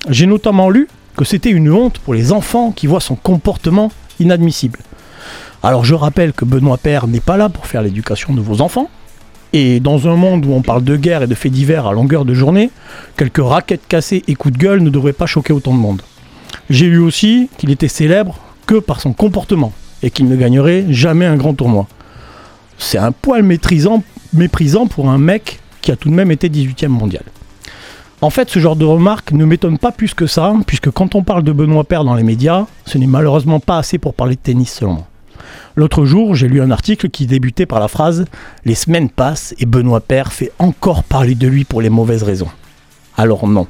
[0.08, 0.88] J'ai notamment lu
[1.18, 4.80] que c'était une honte pour les enfants qui voient son comportement inadmissible.
[5.62, 8.90] Alors je rappelle que Benoît Père n'est pas là pour faire l'éducation de vos enfants,
[9.54, 12.26] et dans un monde où on parle de guerre et de faits divers à longueur
[12.26, 12.70] de journée,
[13.18, 16.02] quelques raquettes cassées et coups de gueule ne devraient pas choquer autant de monde.
[16.70, 18.38] J'ai lu aussi qu'il était célèbre
[18.68, 19.74] que par son comportement
[20.04, 21.88] et qu'il ne gagnerait jamais un grand tournoi.
[22.78, 27.24] C'est un poil méprisant pour un mec qui a tout de même été 18ème mondial.
[28.22, 31.24] En fait, ce genre de remarque ne m'étonne pas plus que ça, puisque quand on
[31.24, 34.42] parle de Benoît Père dans les médias, ce n'est malheureusement pas assez pour parler de
[34.42, 35.08] tennis seulement.
[35.76, 38.26] L'autre jour, j'ai lu un article qui débutait par la phrase
[38.66, 42.50] Les semaines passent et Benoît Père fait encore parler de lui pour les mauvaises raisons.
[43.18, 43.68] Alors non.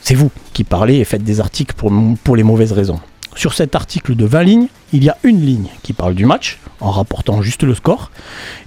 [0.00, 3.00] C'est vous qui parlez et faites des articles pour, les mauvaises raisons.
[3.34, 6.58] Sur cet article de 20 lignes, il y a une ligne qui parle du match,
[6.80, 8.10] en rapportant juste le score,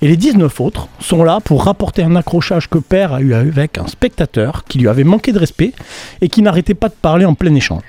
[0.01, 3.78] et les 19 autres sont là pour rapporter un accrochage que Père a eu avec
[3.78, 5.73] un spectateur qui lui avait manqué de respect
[6.21, 7.84] et qui n'arrêtait pas de parler en plein échange.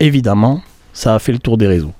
[0.00, 0.60] Évidemment,
[0.98, 1.92] ça a fait le tour des réseaux.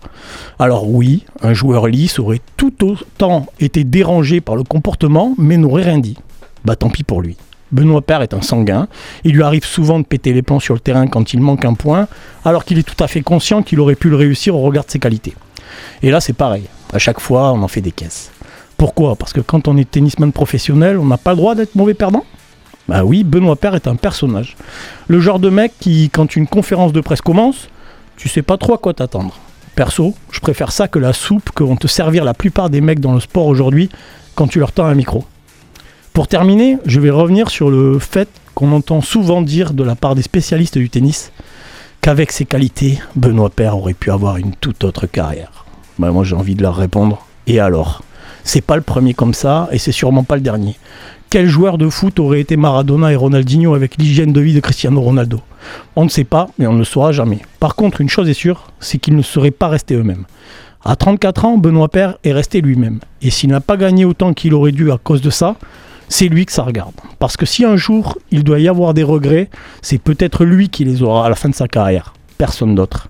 [0.58, 5.84] Alors oui, un joueur lisse aurait tout autant été dérangé par le comportement, mais n'aurait
[5.84, 6.16] rien dit.
[6.64, 7.36] Bah tant pis pour lui.
[7.70, 8.88] Benoît Père est un sanguin.
[9.22, 11.74] Il lui arrive souvent de péter les plombs sur le terrain quand il manque un
[11.74, 12.08] point,
[12.44, 14.90] alors qu'il est tout à fait conscient qu'il aurait pu le réussir au regard de
[14.90, 15.34] ses qualités.
[16.02, 16.64] Et là, c'est pareil.
[16.92, 18.32] À chaque fois, on en fait des caisses.
[18.76, 19.14] Pourquoi?
[19.14, 22.24] Parce que quand on est tennisman professionnel, on n'a pas le droit d'être mauvais perdant?
[22.88, 24.56] Bah oui, Benoît Père est un personnage.
[25.06, 27.68] Le genre de mec qui, quand une conférence de presse commence,
[28.18, 29.38] tu sais pas trop à quoi t'attendre.
[29.76, 33.00] Perso, je préfère ça que la soupe que vont te servir la plupart des mecs
[33.00, 33.88] dans le sport aujourd'hui
[34.34, 35.24] quand tu leur tends un micro.
[36.12, 40.16] Pour terminer, je vais revenir sur le fait qu'on entend souvent dire de la part
[40.16, 41.30] des spécialistes du tennis
[42.00, 45.64] qu'avec ses qualités, Benoît Père aurait pu avoir une toute autre carrière.
[46.00, 47.24] Bah, moi j'ai envie de leur répondre.
[47.46, 48.02] Et alors?
[48.42, 50.76] C'est pas le premier comme ça et c'est sûrement pas le dernier.
[51.30, 55.00] Quel joueur de foot aurait été Maradona et Ronaldinho avec l'hygiène de vie de Cristiano
[55.00, 55.40] Ronaldo?
[55.96, 57.40] On ne sait pas, mais on ne le saura jamais.
[57.60, 60.24] Par contre, une chose est sûre, c'est qu'ils ne seraient pas restés eux-mêmes.
[60.84, 63.00] À 34 ans, Benoît Père est resté lui-même.
[63.20, 65.56] Et s'il n'a pas gagné autant qu'il aurait dû à cause de ça,
[66.08, 66.94] c'est lui que ça regarde.
[67.18, 69.50] Parce que si un jour il doit y avoir des regrets,
[69.82, 72.14] c'est peut-être lui qui les aura à la fin de sa carrière.
[72.38, 73.08] Personne d'autre.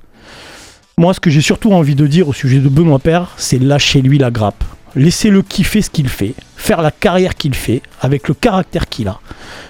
[0.97, 4.19] Moi, ce que j'ai surtout envie de dire au sujet de Benoît Père, c'est lâchez-lui
[4.19, 4.65] la grappe.
[4.97, 9.21] Laissez-le kiffer ce qu'il fait, faire la carrière qu'il fait, avec le caractère qu'il a.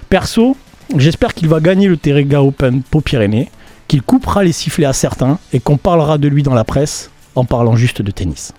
[0.08, 0.56] Perso,
[0.96, 3.50] j'espère qu'il va gagner le Terrega Open Pau Pyrénées,
[3.86, 7.44] qu'il coupera les sifflets à certains et qu'on parlera de lui dans la presse en
[7.44, 8.52] parlant juste de tennis.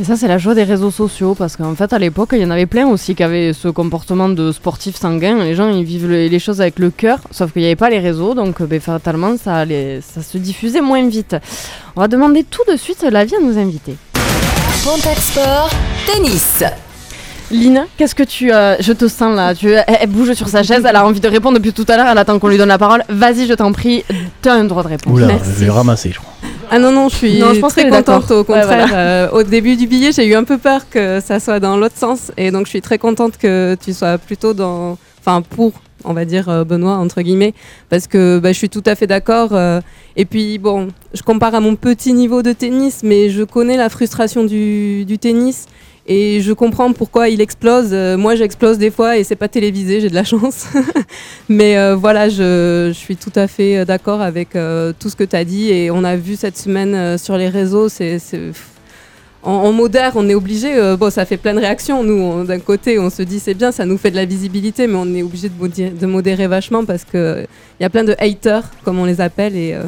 [0.00, 2.44] Et ça, c'est la joie des réseaux sociaux, parce qu'en fait, à l'époque, il y
[2.44, 5.42] en avait plein aussi qui avaient ce comportement de sportif sanguin.
[5.42, 7.90] Les gens, ils vivent le- les choses avec le cœur, sauf qu'il n'y avait pas
[7.90, 11.34] les réseaux, donc euh, ben, fatalement, ça, allait- ça se diffusait moins vite.
[11.96, 13.96] On va demander tout de suite l'avis à nos invités.
[14.84, 15.70] Contact Sport,
[16.06, 16.62] tennis.
[17.50, 18.52] Lina, qu'est-ce que tu...
[18.52, 21.20] euh, je te sens là, tu, elle, elle bouge sur sa chaise, elle a envie
[21.20, 23.02] de répondre depuis tout à l'heure, elle attend qu'on lui donne la parole.
[23.08, 24.04] Vas-y, je t'en prie,
[24.42, 25.16] tu as un droit de répondre.
[25.16, 25.50] Oula, Merci.
[25.58, 26.32] je vais ramasser, je crois.
[26.70, 28.30] Ah non, non, je suis Non, je pense très contente.
[28.30, 28.98] Au Ouais, contraire, voilà.
[28.98, 31.96] euh, au début du billet, j'ai eu un peu peur que ça soit dans l'autre
[31.96, 32.30] sens.
[32.36, 34.98] Et donc, je suis très contente que tu sois plutôt dans.
[35.20, 35.72] Enfin, pour,
[36.04, 37.54] on va dire, euh, Benoît, entre guillemets.
[37.88, 39.48] Parce que bah, je suis tout à fait d'accord.
[39.52, 39.80] euh,
[40.16, 43.88] et puis, bon, je compare à mon petit niveau de tennis, mais je connais la
[43.88, 45.64] frustration du, du tennis.
[46.10, 47.90] Et je comprends pourquoi il explose.
[47.92, 50.66] Euh, moi, j'explose des fois et c'est pas télévisé, j'ai de la chance.
[51.50, 55.24] Mais euh, voilà, je, suis tout à fait euh, d'accord avec euh, tout ce que
[55.24, 55.70] tu as dit.
[55.70, 58.18] Et on a vu cette semaine euh, sur les réseaux, c'est.
[59.42, 60.74] En, modère, on est obligé.
[60.76, 62.02] euh, bon, ça fait plein de réactions.
[62.02, 64.96] Nous, d'un côté, on se dit c'est bien, ça nous fait de la visibilité, mais
[64.96, 67.46] on est obligé de, modérer- vachement parce qu'il
[67.80, 69.52] y a plein de haters, comme on les appelle.
[69.54, 69.84] Euh,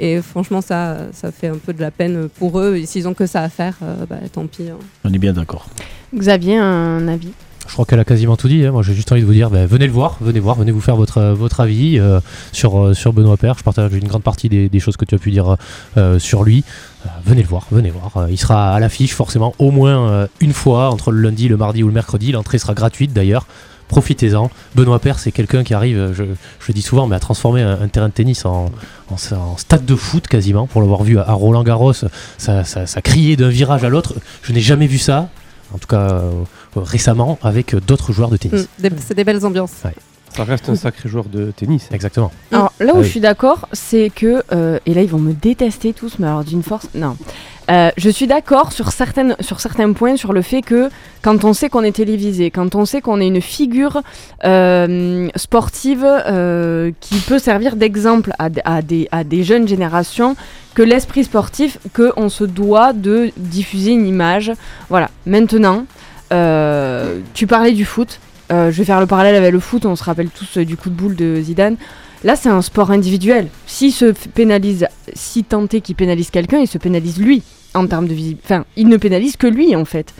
[0.00, 2.76] et franchement, ça, ça fait un peu de la peine pour eux.
[2.76, 4.64] Et s'ils ont que ça à faire, euh, bah, tant pis.
[4.70, 4.76] hein.
[5.04, 5.66] On est bien d'accord.
[6.14, 7.32] Xavier, un avis?
[7.68, 8.66] Je crois qu'elle a quasiment tout dit.
[8.66, 8.72] hein.
[8.72, 10.80] Moi, j'ai juste envie de vous dire, ben, venez le voir, venez voir, venez vous
[10.80, 12.18] faire votre, euh, votre avis euh,
[12.50, 13.56] sur, euh, sur Benoît Père.
[13.56, 15.56] Je partage une grande partie des, des choses que tu as pu dire
[15.96, 16.64] euh, sur lui.
[17.06, 18.16] Euh, venez le voir, venez voir.
[18.16, 21.56] Euh, il sera à l'affiche forcément au moins euh, une fois entre le lundi, le
[21.56, 22.32] mardi ou le mercredi.
[22.32, 23.46] L'entrée sera gratuite d'ailleurs.
[23.92, 24.50] Profitez-en.
[24.74, 27.80] Benoît Père, c'est quelqu'un qui arrive, je, je le dis souvent, mais à transformer un,
[27.80, 28.70] un terrain de tennis en,
[29.10, 30.66] en- en stade de foot quasiment.
[30.66, 32.08] Pour l'avoir vu à, à Roland Garros, ça,
[32.64, 34.14] ça, ça criait d'un virage à l'autre.
[34.42, 35.28] Je n'ai jamais vu ça
[35.74, 36.30] en tout cas euh,
[36.76, 38.68] récemment, avec d'autres joueurs de tennis.
[38.82, 39.70] Mm, c'est des belles ambiances.
[40.34, 41.88] Ça reste un sacré joueur de tennis.
[41.92, 42.32] Exactement.
[42.52, 43.04] Alors là où Ah oui.
[43.04, 46.44] je suis d'accord, c'est que, euh, et là ils vont me détester tous, mais alors
[46.44, 47.16] d'une force, non.
[47.70, 50.90] Euh, je suis d'accord sur, certaines, sur certains points sur le fait que
[51.22, 54.02] quand on sait qu'on est télévisé, quand on sait qu'on est une figure
[54.44, 60.34] euh, sportive euh, qui peut servir d'exemple à, à des, à des jeunes générations,
[60.74, 64.50] que l'esprit sportif, qu'on se doit de diffuser une image.
[64.88, 65.84] Voilà, maintenant,
[66.32, 68.18] euh, tu parlais du foot,
[68.52, 70.76] euh, je vais faire le parallèle avec le foot, on se rappelle tous euh, du
[70.76, 71.76] coup de boule de Zidane.
[72.22, 73.48] Là, c'est un sport individuel.
[73.66, 77.42] S'il se pénalise, si est qu'il pénalise quelqu'un, il se pénalise lui
[77.74, 78.44] en termes de visibilité.
[78.44, 80.14] Enfin, il ne pénalise que lui en fait.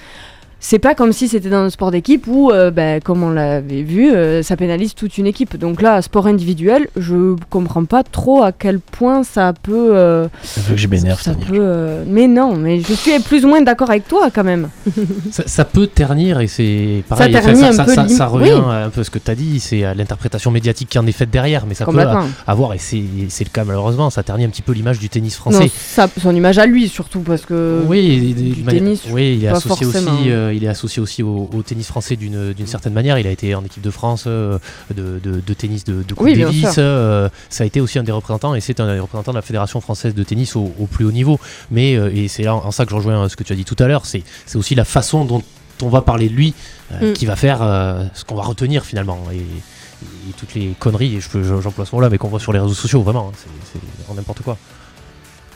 [0.65, 3.83] C'est pas comme si c'était dans un sport d'équipe où, euh, bah, comme on l'avait
[3.83, 5.57] vu, euh, ça pénalise toute une équipe.
[5.57, 9.91] Donc là, sport individuel, je comprends pas trop à quel point ça peut.
[9.97, 13.45] euh, Ça veut que je m'énerve, ça peut, euh, Mais non, mais je suis plus
[13.45, 14.69] ou moins d'accord avec toi quand même.
[15.33, 17.37] Ça, ça peut ternir et c'est Ça pareil.
[17.37, 18.61] un ça, peu ça- revient oui.
[18.71, 21.13] à un peu ce que tu as dit, c'est à l'interprétation médiatique qui en est
[21.13, 21.99] faite derrière, mais ça peut
[22.47, 25.35] avoir, et c'est c'est le cas malheureusement, ça ternit un petit peu l'image du tennis
[25.45, 25.71] Non, français.
[25.75, 27.83] ça, son image à lui surtout parce que.
[27.89, 29.03] Oui, du tennis.
[29.11, 30.19] oui, il est associé aussi, forcément.
[30.29, 33.19] euh, il est associé aussi au, au tennis français d'une d'une certaine manière.
[33.19, 34.59] Il a été en équipe de France euh,
[34.95, 36.75] de, de- de tennis de, de Coupe Oui, Davis.
[36.79, 39.43] euh, ça a été aussi un des représentants et c'est un des représentants de la
[39.43, 41.39] fédération française de tennis au, au plus haut niveau.
[41.71, 43.57] Mais euh, et c'est là en, en ça que je rejoins ce que tu as
[43.57, 44.07] dit tout à l'heure.
[44.07, 45.43] C'est c'est aussi la façon dont
[45.83, 46.55] on va parler de lui
[46.93, 47.13] euh, Mm.
[47.15, 51.17] qui va faire euh, ce qu'on va retenir finalement et, et toutes les conneries.
[51.17, 53.31] Et je j'emploie ce mot-là, mais qu'on voit sur les réseaux sociaux vraiment.
[53.33, 53.37] hein,
[53.73, 54.57] c'est c'est n'importe quoi.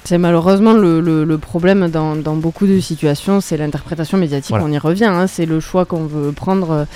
[0.07, 4.51] C'est malheureusement le, le- le problème dans, dans beaucoup de situations, c'est l'interprétation médiatique.
[4.51, 4.65] Voilà.
[4.65, 6.87] On y revient, hein, c'est le choix qu'on veut prendre.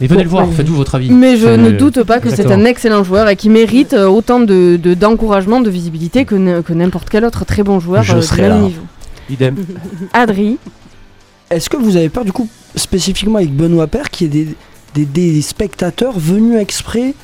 [0.00, 1.10] Mais venez le voir, faites-vous votre avis.
[1.10, 4.40] Mais je ne doute pas que c'est un excellent joueur et qui mérite euh, autant
[4.40, 6.34] de de- d'encouragement, de, visibilité que,
[6.72, 8.58] n'importe quel autre très bon joueur Je euh, du serai même là.
[8.60, 8.82] niveau.
[9.28, 9.56] Idem.
[10.12, 10.58] Adri,
[11.50, 14.56] Est-ce que vous avez peur du coup spécifiquement avec Benoît Père qu'il y ait des,
[14.94, 17.14] des, des spectateurs venus exprès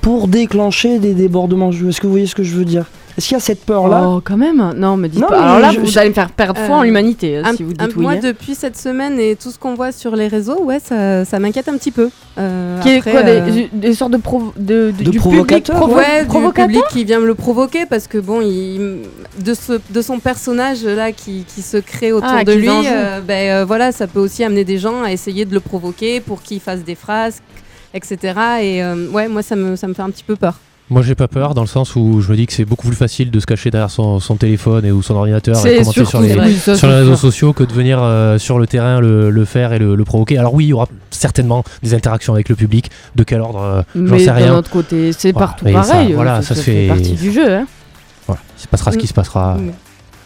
[0.00, 2.84] pour déclencher des débordements Est-ce que vous voyez ce que je veux dire?
[3.18, 5.38] Est-ce qu'il y a cette peur là Oh, quand même Non, me dites Non, pas.
[5.40, 7.52] mais Alors là, je- vous je- allez me faire perdre foi en Euh, l'humanité un-
[7.54, 8.02] si vous un- dites oui.
[8.02, 8.20] moi, hein.
[8.22, 11.68] depuis cette semaine et tout ce qu'on voit sur les réseaux, ouais, ça, ça m'inquiète
[11.68, 12.08] un petit peu.
[12.38, 15.18] Euh, Qui est après, quoi, des- euh, des, sortes de, provo- de, de- De du
[15.18, 18.40] provocateurs, public provo- ouais, du provocateur public qui vient me le provoquer parce que bon,
[18.40, 19.00] il,
[19.44, 23.20] de, ce, de son personnage là qui, qui se crée autour Ah, de lui, euh,
[23.20, 26.40] ben euh, voilà, ça peut aussi amener des gens à essayer de le provoquer pour
[26.42, 27.42] qu'il fasse des phrases,
[27.94, 28.18] etc.
[28.62, 30.54] Et euh, ouais, moi ça me, ça me fait un petit peu peur.
[30.92, 32.96] Moi j'ai pas peur dans le sens où je me dis que c'est beaucoup plus
[32.96, 36.20] facile de se cacher derrière son, son téléphone et ou son ordinateur et commenter sur
[36.20, 39.72] les, sur les réseaux sociaux que de venir euh, sur le terrain le, le faire
[39.72, 40.36] et le, le provoquer.
[40.36, 42.90] Alors oui, il y aura certainement des interactions avec le public.
[43.14, 44.56] De quel ordre euh, J'en Mais sais d'un rien.
[44.56, 46.12] autre côté, c'est Voilà, partout mais pareil.
[46.12, 47.54] voilà, ça fait fait- partie du jeu.
[47.54, 47.66] hein.
[48.26, 49.58] Voilà, il se passera ce qui se passera.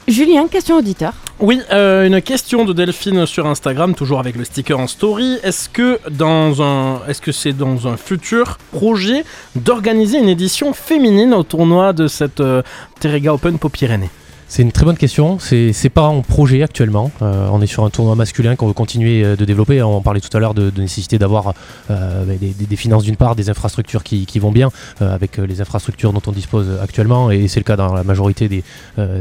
[0.06, 1.14] Julien, question auditeur.
[1.40, 5.38] Oui, euh, une question de Delphine sur Instagram, toujours avec le sticker en story.
[5.42, 9.24] Est-ce que dans un, est-ce que c'est dans un futur projet
[9.56, 12.62] d'organiser une édition féminine au tournoi de cette euh,
[13.00, 14.10] Terrega Open Pau Pyrénées
[14.54, 15.38] C'est une très bonne question.
[15.40, 17.10] C'est pas en projet actuellement.
[17.22, 19.82] Euh, on est sur un tournoi masculin qu'on veut continuer euh, de développer.
[19.82, 21.54] On parlait tout à l'heure de, nécessité d'avoir
[21.90, 26.30] euh, des, finances d'une part, des infrastructures qui, vont bien avec les infrastructures dont on
[26.30, 27.32] dispose actuellement.
[27.32, 28.62] Et c'est le cas dans la majorité des,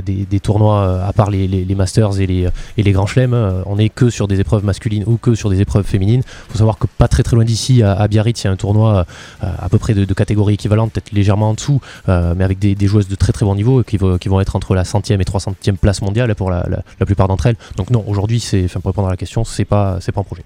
[0.06, 3.64] des, tournois, à part les, Masters et les, les Grands Chelems.
[3.66, 6.22] On est que sur des épreuves masculines ou que sur des épreuves féminines.
[6.26, 8.56] Il faut savoir que pas très très loin d'ici, à, Biarritz, il y a un
[8.56, 9.08] tournoi
[9.42, 13.08] à peu près de, de catégorie équivalente, peut-être légèrement en dessous, mais avec des, joueuses
[13.08, 15.78] de très très bon niveau qui, vont- qui vont être entre la centième et 300e
[15.78, 17.56] place mondiale pour la, la- la plupart d'entre elles.
[17.78, 20.24] Donc non, aujourd'hui, c'est, enfin, pour répondre à la question, c'est pas, c'est pas en
[20.24, 20.44] projet.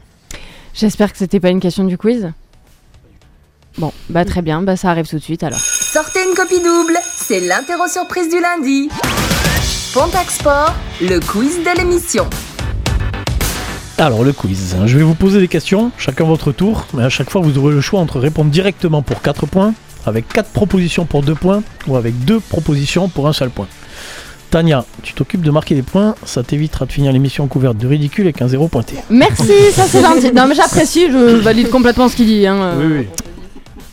[0.74, 2.32] J'espère que c'était pas une question du quiz.
[3.78, 5.60] Bon, bah très bien, bah ça arrive tout de suite alors.
[5.60, 8.90] Sortez une copie double, c'est l'interro surprise du lundi.
[9.94, 12.26] Pontac Sport, le quiz de l'émission.
[14.00, 17.30] Alors le quiz, je vais vous poser des questions, chacun votre tour, mais à chaque
[17.32, 19.74] fois vous aurez le choix entre répondre directement pour 4 points,
[20.06, 23.68] avec 4 propositions pour 2 points, ou avec 2 propositions pour un seul point.
[24.50, 28.26] Tania, tu t'occupes de marquer des points, ça t'évitera de finir l'émission couverte de ridicule
[28.26, 28.96] avec un zéro pointé.
[29.10, 30.32] Merci, ça c'est gentil.
[30.34, 32.48] Non mais j'apprécie, je valide complètement ce qu'il dit.
[32.48, 32.56] Hein.
[32.56, 33.04] euh.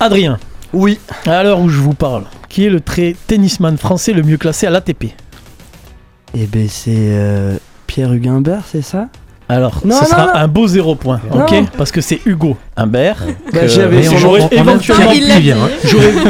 [0.01, 0.39] Adrien.
[0.73, 0.99] Oui.
[1.27, 4.67] À l'heure où je vous parle, qui est le très tennisman français le mieux classé
[4.67, 5.07] à l'ATP
[6.37, 9.09] Eh ben c'est euh, Pierre Huguimbert, c'est ça?
[9.55, 10.35] Alors, Non, ce non, sera non.
[10.35, 11.45] un beau zéro point, Non.
[11.45, 13.23] ok Parce que c'est Hugo Humbert.
[13.53, 15.69] Bah, que- j'avais son j'aurais éventuellement,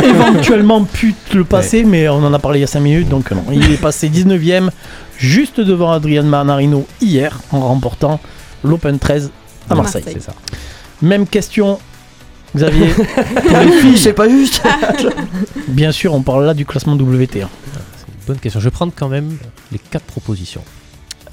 [0.03, 3.09] éventuellement pu te le passer, mais on en a parlé il y a 5 minutes,
[3.09, 3.45] donc non.
[3.53, 4.71] Il est passé 19ème,
[5.17, 8.21] juste devant Adrien Manarino hier, en remportant
[8.63, 9.31] l'Open 13
[9.71, 10.03] à Marseille.
[10.05, 10.21] Marseille.
[10.21, 10.35] C'est ça.
[11.01, 11.79] Même question,
[12.55, 12.89] Xavier.
[12.89, 14.63] pour les filles, C'est pas juste
[15.69, 17.27] bien sûr, on parle là du classement WTA.
[17.33, 18.61] C'est une bonne question.
[18.61, 19.37] Je vais prendre quand même
[19.73, 20.63] les quatre propositions.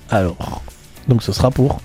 [0.09, 0.61] Alors,
[1.07, 1.79] donc ce sera pour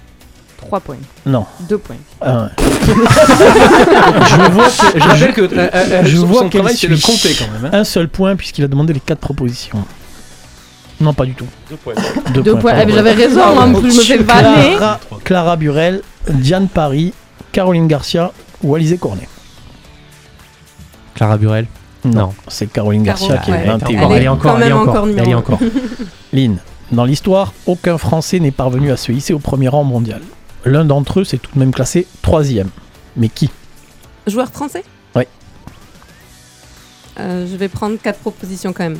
[0.58, 0.96] 3 points,
[1.26, 1.46] Non.
[1.68, 1.96] 2 points.
[2.22, 2.50] un.
[2.58, 6.88] je vois que, Je rappelle que euh, euh, je son- vois son qu'elle travail c'est
[6.88, 7.66] le compter quand même.
[7.72, 7.78] hein.
[7.78, 9.84] un seul point puisqu'il a demandé les quatre propositions.
[11.00, 11.46] Non, pas du tout.
[12.32, 12.72] Deux, 2 points.
[12.72, 12.80] pardon.
[12.82, 14.76] Eh ben, J'avais raison, en plus je me fais vanner.
[14.76, 16.00] Clara, Clara Burel,
[16.30, 17.12] Diane Paris,
[17.52, 19.28] Caroline Garcia ou Alizé Cornet.
[21.14, 21.66] Clara Burel.
[22.04, 23.58] Non, c'est Caroline Caro, Garcia qui ouais.
[23.62, 23.88] est 21.
[23.88, 25.38] Elle est Elle est encore, quand elle est même encore, encore numéro elle est un.
[25.38, 25.58] encore.
[26.32, 26.58] Lynn,
[26.92, 30.20] dans l'histoire, aucun Français n'est parvenu à se hisser au premier rang mondial.
[30.64, 32.70] L'un d'entre eux s'est tout de même classé troisième.
[33.16, 33.50] Mais qui?
[34.26, 34.84] Joueur français?
[35.14, 35.28] Ouais.
[37.18, 38.98] Euh, je vais prendre quatre propositions quand même.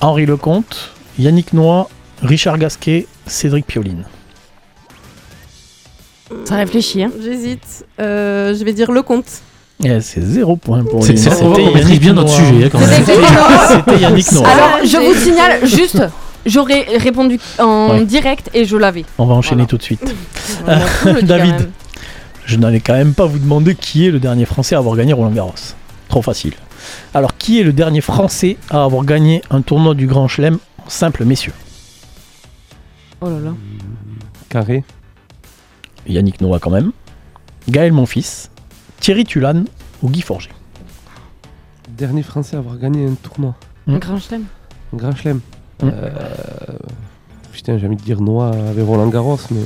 [0.00, 1.88] Henri Lecomte, Yannick Noah,
[2.22, 4.04] Richard Gasquet, Cédric Pioline.
[6.44, 7.12] Ça réfléchit, hein.
[7.22, 7.86] J'hésite.
[8.00, 9.26] Euh, je vais dire le compte.
[9.84, 13.04] Eh, c'est zéro point pour on C'était maîtrise Yannick bien notre sujet, hein, quand même.
[13.68, 14.48] C'était Yannick Noah.
[14.48, 16.02] Alors, je vous signale juste,
[16.46, 18.04] j'aurais répondu en Ouais.
[18.06, 19.04] direct et je l'avais.
[19.18, 20.14] On va enchaîner tout de suite.
[20.64, 21.70] Quand David,
[22.46, 25.12] je n'allais quand même pas vous demander qui est le dernier Français à avoir gagné
[25.12, 25.52] Roland Garros.
[26.08, 26.54] Trop facile.
[27.14, 30.88] Alors, qui est le dernier Français à avoir gagné un tournoi du Grand Chelem en
[30.88, 31.52] simple messieurs?
[33.20, 33.50] Oh là là.
[34.48, 34.84] Carré.
[36.06, 36.92] Yannick Noah quand même.
[37.68, 38.48] Gaël Monfils.
[39.00, 39.66] Thierry Tulane
[40.02, 40.50] ou Guy Forger.
[41.88, 43.54] Dernier Français à avoir gagné un tournoi.
[43.88, 44.44] Un grand chelem.
[44.92, 45.40] Un grand chelem.
[45.82, 45.88] Mm.
[45.88, 46.10] Euh,
[47.52, 49.60] Putain, j'ai envie de dire Noah avec Roland Garros, mais.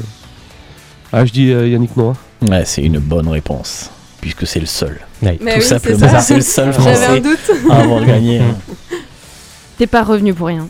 [1.13, 2.15] Ah, je dis euh, Yannick Noah.
[2.49, 3.91] Ouais, c'est une bonne réponse.
[4.21, 5.01] Puisque c'est le seul.
[5.23, 7.51] Tout oui, simplement, c'est le seul J'avais un Français doute.
[7.71, 8.41] à avoir gagné.
[9.79, 10.69] T'es pas revenu pour rien.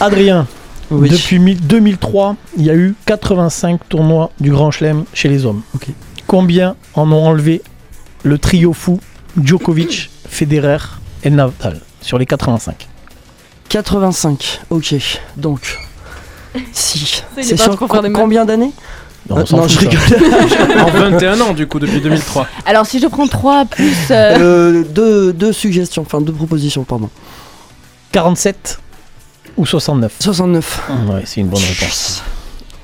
[0.00, 0.46] Adrien,
[0.90, 1.08] Oui.
[1.10, 5.60] depuis mi- 2003, il y a eu 85 tournois du Grand Chelem chez les hommes.
[6.26, 7.60] Combien en ont enlevé
[8.22, 8.98] le trio fou
[9.42, 10.78] Djokovic, Federer
[11.22, 12.88] et Nadal sur les 85
[13.70, 14.94] 85, ok.
[15.36, 15.78] Donc,
[16.72, 17.22] si.
[17.40, 18.72] C'est sur combien d'années
[19.28, 19.98] Non, Euh, non, je rigole.
[20.84, 22.46] En 21 ans, du coup, depuis 2003.
[22.66, 23.94] Alors, si je prends 3 plus.
[24.10, 27.08] euh, Euh, deux, deux suggestions, enfin deux propositions, pardon.
[28.12, 28.80] 47
[29.56, 30.82] ou 69 69.
[31.08, 32.22] Ouais, c'est une bonne réponse.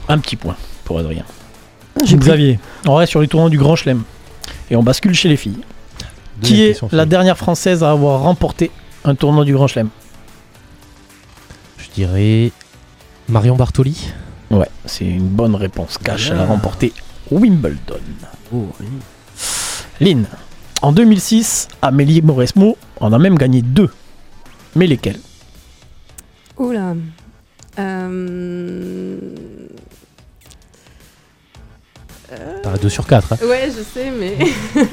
[0.08, 1.24] Un petit point pour Adrien.
[2.04, 4.02] J'ai pris- Xavier, on reste sur les tournois du Grand Chelem.
[4.70, 5.58] Et on bascule chez les filles.
[6.42, 8.70] Qui est la dernière française à avoir remporté
[9.04, 9.88] un tournoi du Grand Chelem?
[11.96, 12.52] Dirais
[13.28, 14.12] Marion Bartoli.
[14.50, 15.98] Ouais, c'est une bonne réponse.
[15.98, 16.92] Cash, elle a remporté
[17.30, 18.00] Wimbledon.
[18.54, 18.86] Oh, oui.
[20.00, 20.26] Lynn,
[20.82, 23.90] en 2006, Amélie Mauresmo en a même gagné deux.
[24.74, 25.18] Mais lesquelles
[26.58, 26.94] Oula.
[27.78, 29.18] Euh...
[32.62, 33.32] T'as 2 sur 4.
[33.32, 33.36] Hein.
[33.46, 34.36] Ouais, je sais, mais.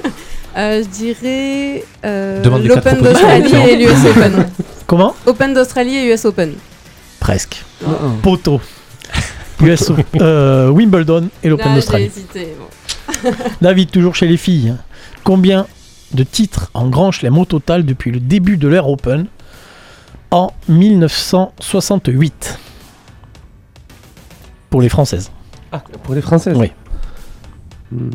[0.55, 1.83] Euh, je dirais.
[2.05, 4.45] euh, L'Open d'Australie et l'US Open.
[4.85, 5.15] Comment?
[5.25, 6.53] Open d'Australie et US Open.
[7.23, 7.63] Presque.
[7.87, 8.17] Un.
[8.21, 8.59] Poteau.
[9.61, 12.11] US, euh, Wimbledon et l'Open d'Australie.
[12.35, 13.31] bon.
[13.61, 14.75] David, toujours chez les filles.
[15.23, 15.65] Combien
[16.11, 19.27] de titres en Grand Chelem au total depuis le début de l'ère Open
[20.31, 22.59] en 1968
[24.69, 25.31] Pour les Françaises.
[25.71, 26.73] Ah, pour les Françaises Oui.
[27.89, 28.09] Hmm.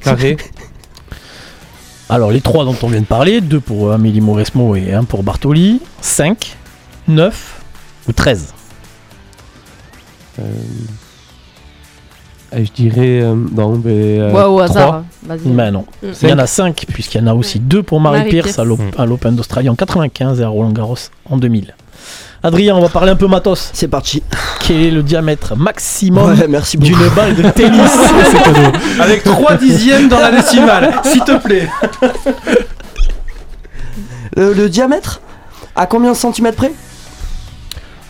[0.00, 0.36] Carré.
[2.08, 5.24] Alors, les trois dont on vient de parler, deux pour Amélie Mauresmo et un pour
[5.24, 6.56] Bartoli, 5,
[7.08, 7.59] 9
[8.10, 8.52] ou 13
[10.38, 10.42] Euh,
[12.54, 13.20] euh, je dirais.
[13.22, 14.18] euh, non, mais.
[14.20, 15.04] euh, ouais, au hasard.
[15.24, 15.48] Vas-y.
[15.48, 15.84] Mais non.
[16.02, 16.06] Mm.
[16.22, 18.46] Il y en a 5, puisqu'il y en a aussi deux pour Marie, Marie Pierce,
[18.46, 18.58] Pierce.
[18.58, 19.00] à l'Op- Mm.
[19.00, 20.96] à l'Open d'Australie en 95 et à Roland Garros
[21.28, 21.74] en 2000.
[22.42, 23.70] Adrien, on va parler un peu matos.
[23.74, 24.22] C'est parti.
[24.60, 26.94] Quel est le diamètre maximum Ouais, merci beaucoup.
[26.96, 27.90] d'une balle de tennis.
[29.00, 31.68] Avec 3 dixièmes dans la décimale, s'il te plaît.
[34.38, 35.20] Euh, le diamètre
[35.76, 36.72] À combien de centimètres près?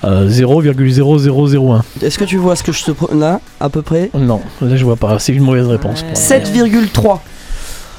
[0.05, 1.83] Euh, 0,0001.
[2.03, 4.77] Est-ce que tu vois ce que je te prends là, à peu près Non, là
[4.77, 6.03] je vois pas, c'est une mauvaise réponse.
[6.03, 6.15] Ouais.
[6.15, 7.19] 7,3.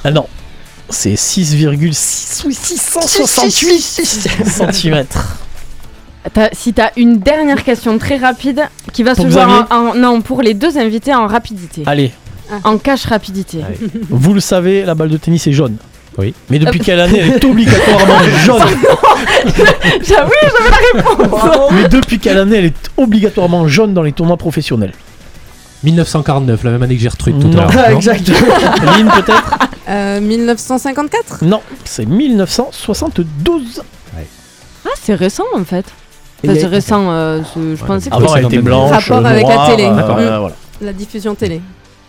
[0.04, 0.26] Ah non,
[0.89, 3.80] c'est 6,6 ou 668
[4.74, 5.06] cm.
[6.34, 8.62] T'as- si t'as une dernière question très rapide
[8.93, 12.12] qui va Pour se jouer en, en- non pour les deux invités en rapidité, Allez,
[12.64, 13.60] en cash rapidité.
[14.10, 15.78] Vous le savez, la balle de tennis est jaune.
[16.18, 16.34] Oui.
[16.49, 18.62] Mais depuis Euh, quelle année elle est obligatoirement jaune
[20.03, 21.72] J'avoue, j'avais la réponse.
[21.72, 24.93] Mais depuis quelle année elle est obligatoirement jaune dans les tournois professionnels?
[25.84, 27.68] 1949, la même année que Gertrude tout Non.
[27.68, 27.89] à l'heure.
[27.91, 28.38] non Exactement.
[28.97, 29.57] Lynn peut-être?
[29.89, 33.82] Euh, 1954 Non, c'est 1972.
[34.84, 35.86] Ah, c'est récent en fait.
[36.43, 37.12] Enfin, c'est récent.
[37.12, 38.91] euh, je Ouais, pensais que Avant elle était le blanche.
[39.09, 39.84] Rapport avec la télé.
[39.86, 40.55] euh, euh, voilà.
[40.82, 41.62] La diffusion télé.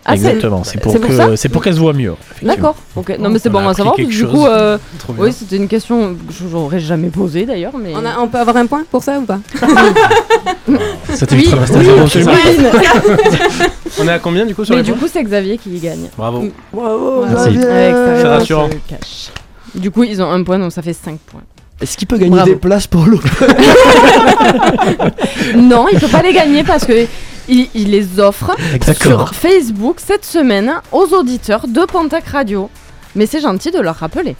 [0.05, 2.15] Ah, Exactement, c'est pour que pour qu'elle se voit mieux.
[2.43, 2.75] D'accord.
[2.97, 3.17] Ok.
[3.21, 3.95] Non mais c'est On bon a à savoir.
[3.95, 4.31] Du chose.
[4.33, 4.77] coup, euh,
[5.17, 7.93] oui, c'était une question que j'aurais jamais posée d'ailleurs, mais.
[7.95, 9.39] On, a- on peut avoir un point pour ça ou pas?
[11.15, 11.53] Ça Oui, oui.
[14.01, 16.09] On est à combien du coup sur Mais les du coup, c'est Xavier qui gagne.
[16.17, 16.45] Bravo.
[16.73, 17.59] Bravo, Merci.
[17.61, 18.71] C'est rassurant.
[19.75, 21.43] Du coup, ils ont un point, donc ça fait 5 points.
[21.81, 22.51] Est-ce qu'il peut gagner Bravo.
[22.51, 23.21] des places pour l'eau
[25.57, 27.07] non, il peut pas les gagner parce que
[27.49, 29.27] il, il les offre Exactement.
[29.27, 32.71] sur Facebook cette semaine aux auditeurs de Pontac Radio.
[33.15, 34.37] Mais c'est gentil de leur rappeler.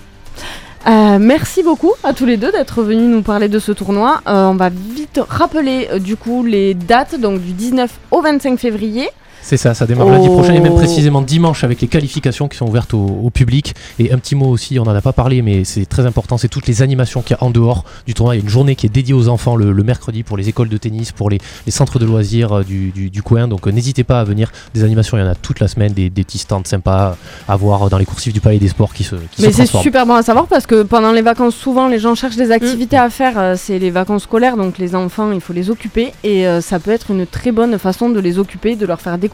[0.89, 4.21] Euh, merci beaucoup à tous les deux d'être venus nous parler de ce tournoi.
[4.27, 8.59] Euh, on va vite rappeler euh, du coup les dates, donc du 19 au 25
[8.59, 9.09] février.
[9.43, 10.35] C'est ça, ça démarre lundi Oh.
[10.35, 13.75] prochain et même précisément dimanche avec les qualifications qui sont ouvertes au, au public.
[13.99, 16.49] Et un petit mot aussi, on n'en a pas parlé, mais c'est très important, c'est
[16.49, 18.35] toutes les animations qu'il y a en dehors du tournoi.
[18.37, 20.49] Il y a une journée qui est dédiée aux enfants le, le mercredi pour les
[20.49, 23.49] écoles de tennis, pour les, les centres de loisirs euh, du, du- du coin.
[23.49, 24.53] Donc euh, n'hésitez pas à venir.
[24.75, 27.17] Des animations, il y en a toute la semaine, des, des petits stands sympas
[27.49, 30.07] à voir dans les coursives du Palais des Sports qui se, qui Mais c'est super
[30.07, 33.11] bon à savoir parce que pendant les vacances, souvent les gens cherchent des activités à
[33.11, 33.35] faire.
[33.39, 36.13] euh, C'est les vacances scolaires, donc les enfants, il faut les occuper.
[36.23, 39.32] Et ça peut être une très bonne façon de les occuper, de leur faire découvrir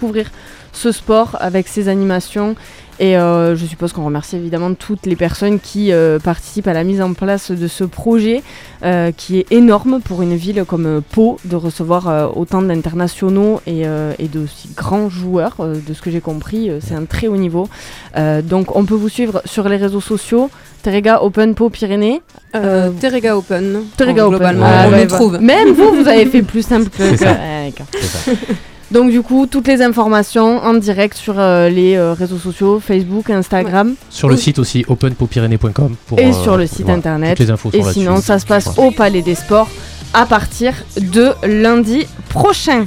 [0.73, 2.55] ce sport avec ses animations.
[3.01, 6.83] Et euh, je suppose qu'on remercie évidemment toutes les personnes qui euh, participent à la
[6.83, 8.43] mise en place de ce projet
[8.85, 13.87] euh, qui est énorme pour une ville comme Pau de recevoir euh, autant d'internationaux et,
[13.87, 15.55] euh, et de si grands joueurs.
[15.61, 17.69] euh, de ce que j'ai compris, euh, c'est un très haut niveau.
[18.17, 20.51] Euh, donc on peut vous suivre sur les réseaux sociaux.
[20.83, 22.21] Terrega Open Pau Pyrénées.
[22.57, 23.85] Euh, Terrega Open.
[23.97, 24.39] Terrega en- Open.
[24.39, 25.39] Globalement, Ah, on ouais, trouve.
[25.41, 27.17] Même vous, vous avez fait plus simple que.
[27.17, 28.33] C'est que- ça.
[28.91, 33.29] Donc du coup, toutes les informations en direct sur euh, les euh, réseaux sociaux, Facebook,
[33.29, 33.95] Instagram.
[34.09, 37.37] Sur le site aussi openpopyrénées.com pour, et euh, sur le site voilà, internet.
[37.37, 39.69] Toutes les infos et sont sinon, ça se passe au Palais des Sports
[40.15, 42.87] à partir de lundi prochain.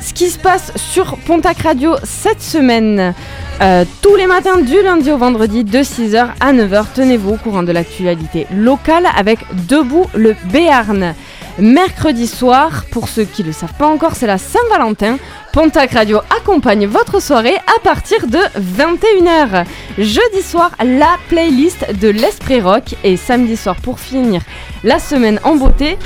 [0.00, 3.14] Ce qui se passe sur Pontac Radio cette semaine,
[3.62, 7.62] euh, tous les matins du lundi au vendredi de 6h à 9h, tenez-vous au courant
[7.62, 11.14] de l'actualité locale avec Debout le Béarn.
[11.58, 15.18] Mercredi soir, pour ceux qui ne le savent pas encore, c'est la Saint-Valentin.
[15.52, 19.64] Pontac Radio accompagne votre soirée à partir de 21h.
[19.96, 22.96] Jeudi soir, la playlist de l'Esprit Rock.
[23.04, 24.42] Et samedi soir, pour finir
[24.82, 25.96] la semaine en beauté,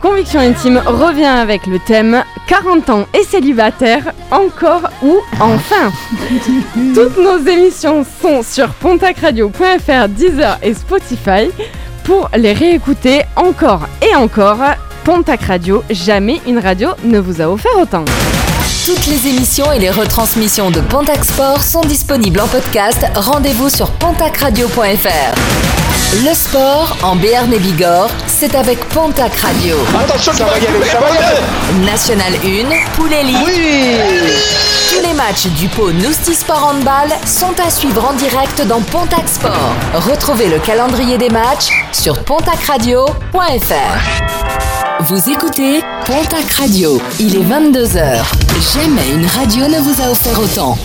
[0.00, 5.92] Conviction Intime revient avec le thème 40 ans et célibataire, encore ou enfin?
[6.94, 11.50] Toutes nos émissions sont sur pontacradio.fr, Deezer et Spotify.
[12.04, 14.58] Pour les réécouter encore et encore,
[15.04, 18.04] Pontac Radio, jamais une radio ne vous a offert autant.
[18.86, 23.04] Toutes les émissions et les retransmissions de Pontac Sport sont disponibles en podcast.
[23.16, 25.34] Rendez-vous sur pontacradio.fr.
[26.24, 29.76] Le sport en Béarn et Bigorre, c'est avec Pontac Radio.
[29.98, 31.40] Attention, ça va y aller, ça va y aller.
[31.84, 33.34] National 1, Poulélie.
[34.88, 39.28] Tous les matchs du pot Nousti Sport Handball sont à suivre en direct dans Pontac
[39.28, 39.74] Sport.
[39.94, 44.71] Retrouvez le calendrier des matchs sur pontacradio.fr.
[45.08, 47.00] Vous écoutez Pontac Radio.
[47.18, 48.22] Il est 22h.
[48.74, 50.78] Jamais une radio ne vous a offert autant.